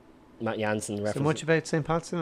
Matt 0.40 0.58
Jansen. 0.58 1.04
So 1.12 1.20
much 1.20 1.42
about 1.42 1.66
St. 1.66 1.84
Pat's. 1.84 2.14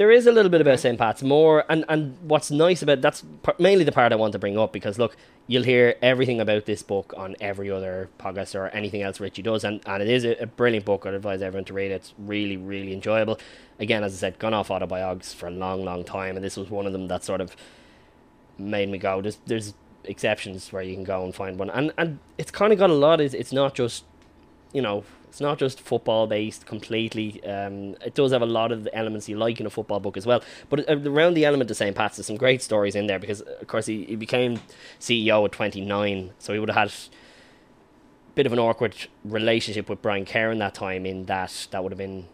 There 0.00 0.10
is 0.10 0.26
a 0.26 0.32
little 0.32 0.50
bit 0.50 0.62
about 0.62 0.80
St. 0.80 0.98
Pat's 0.98 1.22
more, 1.22 1.66
and, 1.68 1.84
and 1.86 2.16
what's 2.22 2.50
nice 2.50 2.80
about 2.80 3.02
that's 3.02 3.22
mainly 3.58 3.84
the 3.84 3.92
part 3.92 4.14
I 4.14 4.16
want 4.16 4.32
to 4.32 4.38
bring 4.38 4.56
up 4.56 4.72
because 4.72 4.98
look, 4.98 5.14
you'll 5.46 5.62
hear 5.62 5.94
everything 6.00 6.40
about 6.40 6.64
this 6.64 6.82
book 6.82 7.12
on 7.18 7.36
every 7.38 7.70
other 7.70 8.08
podcast 8.18 8.54
or 8.54 8.68
anything 8.68 9.02
else 9.02 9.20
Richie 9.20 9.42
does, 9.42 9.62
and, 9.62 9.82
and 9.84 10.02
it 10.02 10.08
is 10.08 10.24
a, 10.24 10.42
a 10.44 10.46
brilliant 10.46 10.86
book. 10.86 11.04
I'd 11.04 11.12
advise 11.12 11.42
everyone 11.42 11.66
to 11.66 11.74
read 11.74 11.90
it. 11.90 11.96
It's 11.96 12.14
really, 12.16 12.56
really 12.56 12.94
enjoyable. 12.94 13.38
Again, 13.78 14.02
as 14.02 14.14
I 14.14 14.16
said, 14.16 14.38
gone 14.38 14.54
off 14.54 14.70
autobiographies 14.70 15.34
for 15.34 15.48
a 15.48 15.50
long, 15.50 15.84
long 15.84 16.02
time, 16.02 16.34
and 16.34 16.42
this 16.42 16.56
was 16.56 16.70
one 16.70 16.86
of 16.86 16.94
them 16.94 17.08
that 17.08 17.22
sort 17.22 17.42
of 17.42 17.54
made 18.56 18.88
me 18.88 18.96
go. 18.96 19.20
There's 19.20 19.36
there's 19.44 19.74
exceptions 20.04 20.72
where 20.72 20.82
you 20.82 20.94
can 20.94 21.04
go 21.04 21.24
and 21.24 21.34
find 21.34 21.58
one, 21.58 21.68
and 21.68 21.92
and 21.98 22.20
it's 22.38 22.50
kind 22.50 22.72
of 22.72 22.78
got 22.78 22.88
a 22.88 22.94
lot. 22.94 23.20
It's 23.20 23.34
it's 23.34 23.52
not 23.52 23.74
just 23.74 24.04
you 24.72 24.82
know 24.82 25.04
it's 25.30 25.40
not 25.40 25.58
just 25.58 25.80
football 25.80 26.26
based 26.26 26.66
completely. 26.66 27.42
Um, 27.44 27.94
it 28.04 28.14
does 28.14 28.32
have 28.32 28.42
a 28.42 28.46
lot 28.46 28.72
of 28.72 28.82
the 28.82 28.94
elements 28.94 29.28
you 29.28 29.38
like 29.38 29.60
in 29.60 29.66
a 29.66 29.70
football 29.70 30.00
book 30.00 30.16
as 30.16 30.26
well. 30.26 30.42
But 30.68 30.90
uh, 30.90 30.98
around 31.08 31.34
the 31.34 31.44
element 31.44 31.70
of 31.70 31.76
St. 31.76 31.94
Pat's, 31.94 32.16
there's 32.16 32.26
some 32.26 32.36
great 32.36 32.62
stories 32.62 32.96
in 32.96 33.06
there 33.06 33.20
because, 33.20 33.40
of 33.40 33.66
course, 33.68 33.86
he, 33.86 34.04
he 34.04 34.16
became 34.16 34.60
CEO 34.98 35.44
at 35.44 35.52
29, 35.52 36.32
so 36.40 36.52
he 36.52 36.58
would 36.58 36.68
have 36.68 36.76
had 36.76 36.88
a 36.88 38.32
bit 38.34 38.44
of 38.44 38.52
an 38.52 38.58
awkward 38.58 38.96
relationship 39.24 39.88
with 39.88 40.02
Brian 40.02 40.24
Kerr 40.24 40.50
in 40.50 40.58
that 40.58 40.74
time. 40.74 41.06
In 41.06 41.26
that, 41.26 41.68
that 41.70 41.84
would 41.84 41.92
have 41.92 41.98
been, 41.98 42.26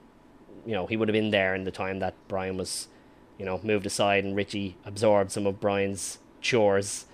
you 0.64 0.72
know, 0.72 0.86
he 0.86 0.96
would 0.96 1.08
have 1.08 1.14
been 1.14 1.30
there 1.30 1.54
in 1.54 1.64
the 1.64 1.70
time 1.70 1.98
that 1.98 2.14
Brian 2.28 2.56
was, 2.56 2.88
you 3.36 3.44
know, 3.44 3.60
moved 3.62 3.84
aside 3.84 4.24
and 4.24 4.34
Richie 4.34 4.78
absorbed 4.86 5.32
some 5.32 5.46
of 5.46 5.60
Brian's 5.60 6.18
chores 6.40 7.04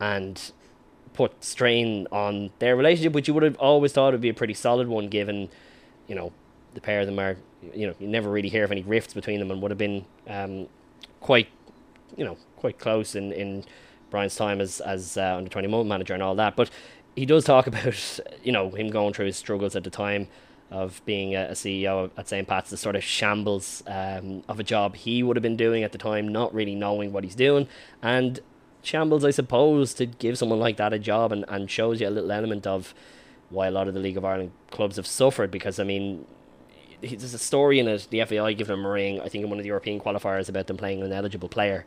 and 0.00 0.52
put 1.14 1.44
strain 1.44 2.06
on 2.10 2.50
their 2.58 2.76
relationship, 2.76 3.12
which 3.12 3.28
you 3.28 3.34
would 3.34 3.42
have 3.42 3.56
always 3.56 3.92
thought 3.92 4.12
would 4.12 4.20
be 4.20 4.28
a 4.28 4.34
pretty 4.34 4.54
solid 4.54 4.88
one, 4.88 5.08
given, 5.08 5.48
you 6.08 6.14
know, 6.14 6.32
the 6.74 6.80
pair 6.80 7.00
of 7.00 7.06
them 7.06 7.18
are, 7.18 7.36
you 7.74 7.86
know, 7.86 7.94
you 7.98 8.08
never 8.08 8.30
really 8.30 8.48
hear 8.48 8.64
of 8.64 8.72
any 8.72 8.82
rifts 8.82 9.14
between 9.14 9.38
them, 9.38 9.50
and 9.50 9.60
would 9.60 9.70
have 9.70 9.78
been 9.78 10.04
um, 10.28 10.66
quite, 11.20 11.48
you 12.16 12.24
know, 12.24 12.36
quite 12.56 12.78
close 12.78 13.14
in, 13.14 13.32
in 13.32 13.64
Brian's 14.10 14.36
time 14.36 14.60
as 14.60 14.80
as 14.80 15.16
uh, 15.16 15.36
under 15.36 15.50
twenty 15.50 15.68
manager 15.68 16.14
and 16.14 16.22
all 16.22 16.34
that. 16.36 16.56
But 16.56 16.70
he 17.14 17.26
does 17.26 17.44
talk 17.44 17.66
about, 17.68 18.20
you 18.42 18.52
know, 18.52 18.70
him 18.70 18.90
going 18.90 19.12
through 19.12 19.26
his 19.26 19.36
struggles 19.36 19.76
at 19.76 19.84
the 19.84 19.90
time 19.90 20.28
of 20.70 21.02
being 21.04 21.34
a, 21.34 21.48
a 21.48 21.52
CEO 21.52 22.10
at 22.16 22.28
St. 22.28 22.48
Pat's, 22.48 22.70
the 22.70 22.78
sort 22.78 22.96
of 22.96 23.04
shambles 23.04 23.82
um, 23.86 24.42
of 24.48 24.58
a 24.58 24.64
job 24.64 24.96
he 24.96 25.22
would 25.22 25.36
have 25.36 25.42
been 25.42 25.56
doing 25.56 25.82
at 25.82 25.92
the 25.92 25.98
time, 25.98 26.26
not 26.28 26.54
really 26.54 26.74
knowing 26.74 27.12
what 27.12 27.24
he's 27.24 27.34
doing, 27.34 27.68
and 28.00 28.40
shambles, 28.82 29.24
I 29.24 29.30
suppose, 29.30 29.94
to 29.94 30.06
give 30.06 30.38
someone 30.38 30.58
like 30.58 30.76
that 30.76 30.92
a 30.92 30.98
job 30.98 31.32
and, 31.32 31.44
and 31.48 31.70
shows 31.70 32.00
you 32.00 32.08
a 32.08 32.10
little 32.10 32.32
element 32.32 32.66
of 32.66 32.94
why 33.50 33.66
a 33.66 33.70
lot 33.70 33.88
of 33.88 33.94
the 33.94 34.00
League 34.00 34.16
of 34.16 34.24
Ireland 34.24 34.52
clubs 34.70 34.96
have 34.96 35.06
suffered. 35.06 35.50
Because, 35.50 35.78
I 35.78 35.84
mean, 35.84 36.26
there's 37.00 37.34
a 37.34 37.38
story 37.38 37.78
in 37.78 37.88
it, 37.88 38.08
the 38.10 38.24
FAI 38.24 38.52
giving 38.52 38.74
him 38.74 38.84
a 38.84 38.90
ring, 38.90 39.20
I 39.20 39.28
think 39.28 39.44
in 39.44 39.50
one 39.50 39.58
of 39.58 39.62
the 39.62 39.68
European 39.68 40.00
qualifiers, 40.00 40.48
about 40.48 40.66
them 40.66 40.76
playing 40.76 41.02
an 41.02 41.12
eligible 41.12 41.48
player. 41.48 41.84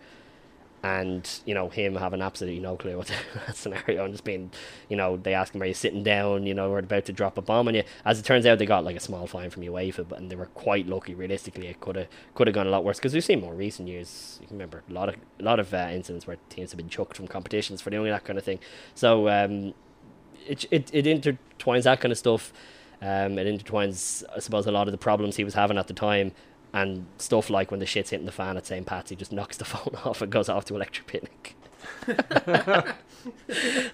And, 0.86 1.28
you 1.46 1.56
know, 1.56 1.70
him 1.70 1.96
having 1.96 2.22
absolutely 2.22 2.60
no 2.60 2.78
clue 2.78 2.96
what 2.98 3.12
that 3.48 3.56
scenario 3.56 4.06
and 4.06 4.14
just 4.14 4.24
being, 4.24 4.52
you 4.88 4.96
know, 4.96 5.18
they 5.18 5.34
ask 5.34 5.56
him, 5.56 5.64
are 5.64 5.66
you 5.66 5.74
sitting 5.74 6.04
down, 6.04 6.46
you 6.46 6.54
know, 6.54 6.70
we're 6.70 6.78
about 6.78 7.06
to 7.06 7.14
drop 7.14 7.40
a 7.40 7.42
bomb 7.42 7.68
on 7.68 7.74
you. 7.74 7.84
As 8.06 8.20
it 8.20 8.26
turns 8.26 8.46
out, 8.46 8.60
they 8.60 8.68
got 8.68 8.86
like 8.86 8.96
a 8.96 9.00
small 9.00 9.26
fine 9.26 9.50
from 9.50 9.64
UEFA, 9.64 10.08
but 10.08 10.20
and 10.20 10.30
they 10.30 10.36
were 10.36 10.46
quite 10.46 10.86
lucky. 10.86 11.16
Realistically, 11.16 11.68
it 11.68 11.80
could 11.82 11.96
have 11.96 12.08
could 12.36 12.46
have 12.46 12.54
gone 12.54 12.68
a 12.68 12.70
lot 12.70 12.84
worse 12.84 13.00
because 13.00 13.16
we've 13.16 13.24
seen 13.24 13.42
more 13.42 13.56
recent 13.56 13.88
years. 13.88 14.38
You 14.42 14.48
can 14.48 14.58
remember 14.58 14.84
a 14.88 14.94
lot 14.94 15.10
of 15.10 15.16
a 15.40 15.44
lot 15.44 15.60
of 15.60 15.74
uh, 15.74 15.90
incidents 15.92 16.28
where 16.28 16.38
teams 16.50 16.70
have 16.72 16.78
been 16.78 16.90
chucked 16.90 17.18
from 17.18 17.28
competitions 17.28 17.82
for 17.82 17.90
doing 17.90 18.12
that 18.12 18.24
kind 18.24 18.38
of 18.38 18.46
thing. 18.46 18.60
So 18.94 19.28
um, 19.28 19.74
it 20.46 20.66
it 20.70 20.92
it 20.94 21.06
intertwines 21.06 21.84
that 21.84 22.00
kind 22.00 22.12
of 22.12 22.18
stuff. 22.20 22.54
Um, 23.02 23.38
it 23.38 23.48
intertwines, 23.48 24.24
I 24.36 24.40
suppose, 24.40 24.68
a 24.68 24.72
lot 24.72 24.88
of 24.88 24.92
the 24.92 24.98
problems 24.98 25.36
he 25.36 25.44
was 25.44 25.54
having 25.54 25.78
at 25.78 25.88
the 25.88 25.94
time, 25.94 26.32
and 26.76 27.06
stuff 27.18 27.50
like 27.50 27.72
when 27.72 27.80
the 27.80 27.86
shit's 27.86 28.10
hitting 28.10 28.26
the 28.26 28.34
fan 28.34 28.58
at 28.58 28.68
St. 28.68 28.86
Pat's, 28.86 29.10
just 29.12 29.32
knocks 29.32 29.56
the 29.56 29.66
phone 29.74 29.96
off 30.04 30.22
and 30.22 30.30
goes 30.32 30.50
off 30.50 30.66
to 30.66 30.76
electric 30.76 31.08
picnic. 31.08 31.56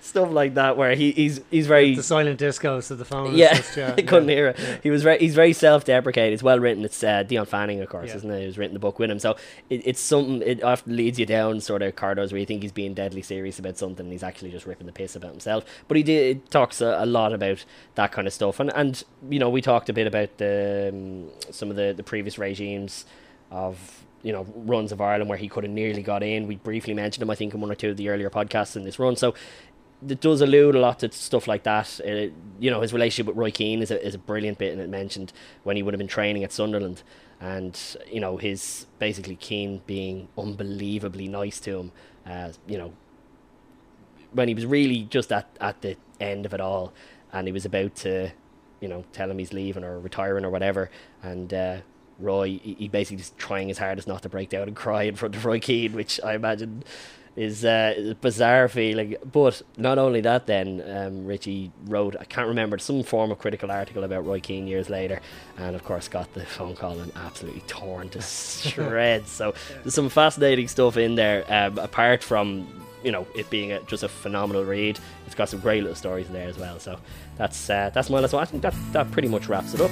stuff 0.01 0.29
like 0.31 0.53
that, 0.55 0.77
where 0.77 0.95
he, 0.95 1.11
he's 1.11 1.41
he's 1.49 1.67
very 1.67 1.95
The 1.95 2.03
silent 2.03 2.37
disco, 2.39 2.79
so 2.79 2.95
the 2.95 3.05
phone. 3.05 3.35
yeah, 3.35 3.53
just, 3.55 3.77
yeah, 3.77 3.93
I 3.97 4.01
couldn't 4.01 4.29
yeah, 4.29 4.35
hear 4.35 4.47
it. 4.49 4.59
yeah. 4.59 4.77
He 4.83 4.89
was 4.89 5.03
very, 5.03 5.19
he's 5.19 5.35
very 5.35 5.53
self-deprecating. 5.53 6.33
It's 6.33 6.43
well 6.43 6.59
written. 6.59 6.83
It's 6.83 7.03
uh, 7.03 7.23
Dion 7.23 7.45
Fanning, 7.45 7.81
of 7.81 7.89
course, 7.89 8.09
Yeah. 8.09 8.15
isn't 8.17 8.31
it? 8.31 8.43
Who's 8.45 8.57
written 8.57 8.73
the 8.73 8.79
book 8.79 8.99
with 8.99 9.09
him. 9.11 9.19
So 9.19 9.35
it, 9.69 9.81
it's 9.85 9.99
something. 10.01 10.41
It 10.41 10.63
often 10.63 10.95
leads 10.95 11.19
you 11.19 11.25
down 11.25 11.61
sort 11.61 11.81
of 11.81 11.95
corridors 11.95 12.31
where 12.31 12.39
you 12.39 12.45
think 12.45 12.61
he's 12.61 12.71
being 12.71 12.93
deadly 12.93 13.21
serious 13.21 13.59
about 13.59 13.77
something, 13.77 14.05
and 14.05 14.11
he's 14.11 14.23
actually 14.23 14.51
just 14.51 14.65
ripping 14.65 14.87
the 14.87 14.93
piss 14.93 15.15
about 15.15 15.31
himself. 15.31 15.65
But 15.87 15.97
he 15.97 16.03
did 16.03 16.37
it 16.37 16.51
talks 16.51 16.81
a, 16.81 16.97
a 16.99 17.05
lot 17.05 17.33
about 17.33 17.63
that 17.95 18.11
kind 18.11 18.27
of 18.27 18.33
stuff, 18.33 18.59
and 18.59 18.71
and 18.75 19.03
you 19.29 19.39
know 19.39 19.49
we 19.49 19.61
talked 19.61 19.89
a 19.89 19.93
bit 19.93 20.07
about 20.07 20.37
the 20.37 20.89
um, 20.93 21.29
some 21.51 21.69
of 21.69 21.75
the 21.75 21.93
the 21.95 22.03
previous 22.03 22.37
regimes 22.37 23.05
of 23.49 24.03
you 24.23 24.31
know 24.31 24.45
runs 24.55 24.91
of 24.91 25.01
Ireland 25.01 25.29
where 25.29 25.37
he 25.37 25.47
could 25.47 25.63
have 25.63 25.73
nearly 25.73 26.01
got 26.01 26.23
in. 26.23 26.47
We 26.47 26.55
briefly 26.55 26.93
mentioned 26.93 27.23
him, 27.23 27.29
I 27.29 27.35
think, 27.35 27.53
in 27.53 27.61
one 27.61 27.71
or 27.71 27.75
two 27.75 27.91
of 27.91 27.97
the 27.97 28.09
earlier 28.09 28.29
podcasts 28.29 28.75
in 28.75 28.83
this 28.83 28.99
run. 28.99 29.15
So 29.15 29.33
it 30.07 30.19
does 30.19 30.41
allude 30.41 30.75
a 30.75 30.79
lot 30.79 30.99
to 30.99 31.11
stuff 31.11 31.47
like 31.47 31.63
that. 31.63 31.99
It, 31.99 32.33
you 32.59 32.71
know, 32.71 32.81
his 32.81 32.93
relationship 32.93 33.27
with 33.27 33.37
Roy 33.37 33.51
Keane 33.51 33.81
is 33.81 33.91
a, 33.91 34.05
is 34.05 34.15
a 34.15 34.19
brilliant 34.19 34.57
bit, 34.57 34.71
and 34.71 34.81
it 34.81 34.89
mentioned 34.89 35.31
when 35.63 35.75
he 35.75 35.83
would 35.83 35.93
have 35.93 35.99
been 35.99 36.07
training 36.07 36.43
at 36.43 36.51
Sunderland, 36.51 37.03
and 37.39 37.79
you 38.11 38.19
know 38.19 38.37
his 38.37 38.87
basically 38.99 39.35
Keane 39.35 39.81
being 39.85 40.27
unbelievably 40.37 41.27
nice 41.27 41.59
to 41.61 41.77
him. 41.77 41.91
Uh, 42.25 42.51
you 42.67 42.77
know, 42.77 42.93
when 44.31 44.47
he 44.47 44.53
was 44.53 44.65
really 44.65 45.03
just 45.03 45.31
at 45.31 45.49
at 45.59 45.81
the 45.81 45.97
end 46.19 46.45
of 46.45 46.53
it 46.53 46.61
all, 46.61 46.93
and 47.33 47.47
he 47.47 47.51
was 47.51 47.65
about 47.65 47.95
to 47.97 48.31
you 48.81 48.87
know, 48.87 49.05
tell 49.13 49.31
him 49.31 49.37
he's 49.37 49.53
leaving 49.53 49.83
or 49.83 49.99
retiring 49.99 50.43
or 50.43 50.49
whatever. 50.49 50.89
And 51.23 51.53
uh, 51.53 51.77
Roy, 52.21 52.59
he, 52.63 52.87
basically 52.87 53.17
just 53.17 53.37
trying 53.37 53.67
his 53.67 53.77
hardest 53.77 54.07
not 54.07 54.23
to 54.23 54.29
break 54.29 54.49
down 54.49 54.67
and 54.67 54.75
cry 54.75 55.03
in 55.03 55.15
front 55.15 55.35
of 55.35 55.45
Roy 55.45 55.59
Keane, 55.59 55.93
which 55.93 56.19
I 56.23 56.35
imagine 56.35 56.83
is 57.35 57.63
uh, 57.63 57.93
a 57.97 58.15
bizarre 58.15 58.67
feeling. 58.67 59.15
But 59.31 59.61
not 59.77 59.97
only 59.97 60.21
that, 60.21 60.47
then 60.47 60.83
um, 60.87 61.25
Richie 61.25 61.71
wrote, 61.85 62.15
I 62.19 62.25
can't 62.25 62.47
remember, 62.47 62.77
some 62.77 63.03
form 63.03 63.31
of 63.31 63.39
critical 63.39 63.71
article 63.71 64.03
about 64.03 64.25
Roy 64.25 64.39
Keane 64.39 64.67
years 64.67 64.89
later, 64.89 65.21
and 65.57 65.75
of 65.75 65.83
course 65.83 66.07
got 66.07 66.33
the 66.33 66.45
phone 66.45 66.75
call 66.75 66.99
and 66.99 67.11
absolutely 67.15 67.61
torn 67.67 68.09
to 68.09 68.21
shreds. 68.21 69.29
so 69.29 69.53
there's 69.83 69.93
some 69.93 70.09
fascinating 70.09 70.67
stuff 70.67 70.97
in 70.97 71.15
there, 71.15 71.45
um, 71.49 71.77
apart 71.77 72.23
from 72.23 72.67
you 73.03 73.11
know 73.11 73.25
it 73.35 73.49
being 73.49 73.71
a, 73.71 73.81
just 73.83 74.03
a 74.03 74.09
phenomenal 74.09 74.63
read. 74.63 74.99
It's 75.25 75.35
got 75.35 75.49
some 75.49 75.59
great 75.59 75.83
little 75.83 75.95
stories 75.95 76.27
in 76.27 76.33
there 76.33 76.49
as 76.49 76.57
well. 76.57 76.79
So 76.79 76.99
that's 77.37 77.69
uh, 77.69 77.91
that's 77.93 78.09
my 78.09 78.19
last 78.19 78.33
one. 78.33 78.41
I 78.41 78.45
think 78.45 78.63
that 78.63 78.75
that 78.91 79.11
pretty 79.11 79.27
much 79.27 79.47
wraps 79.47 79.73
it 79.73 79.81
up. 79.81 79.91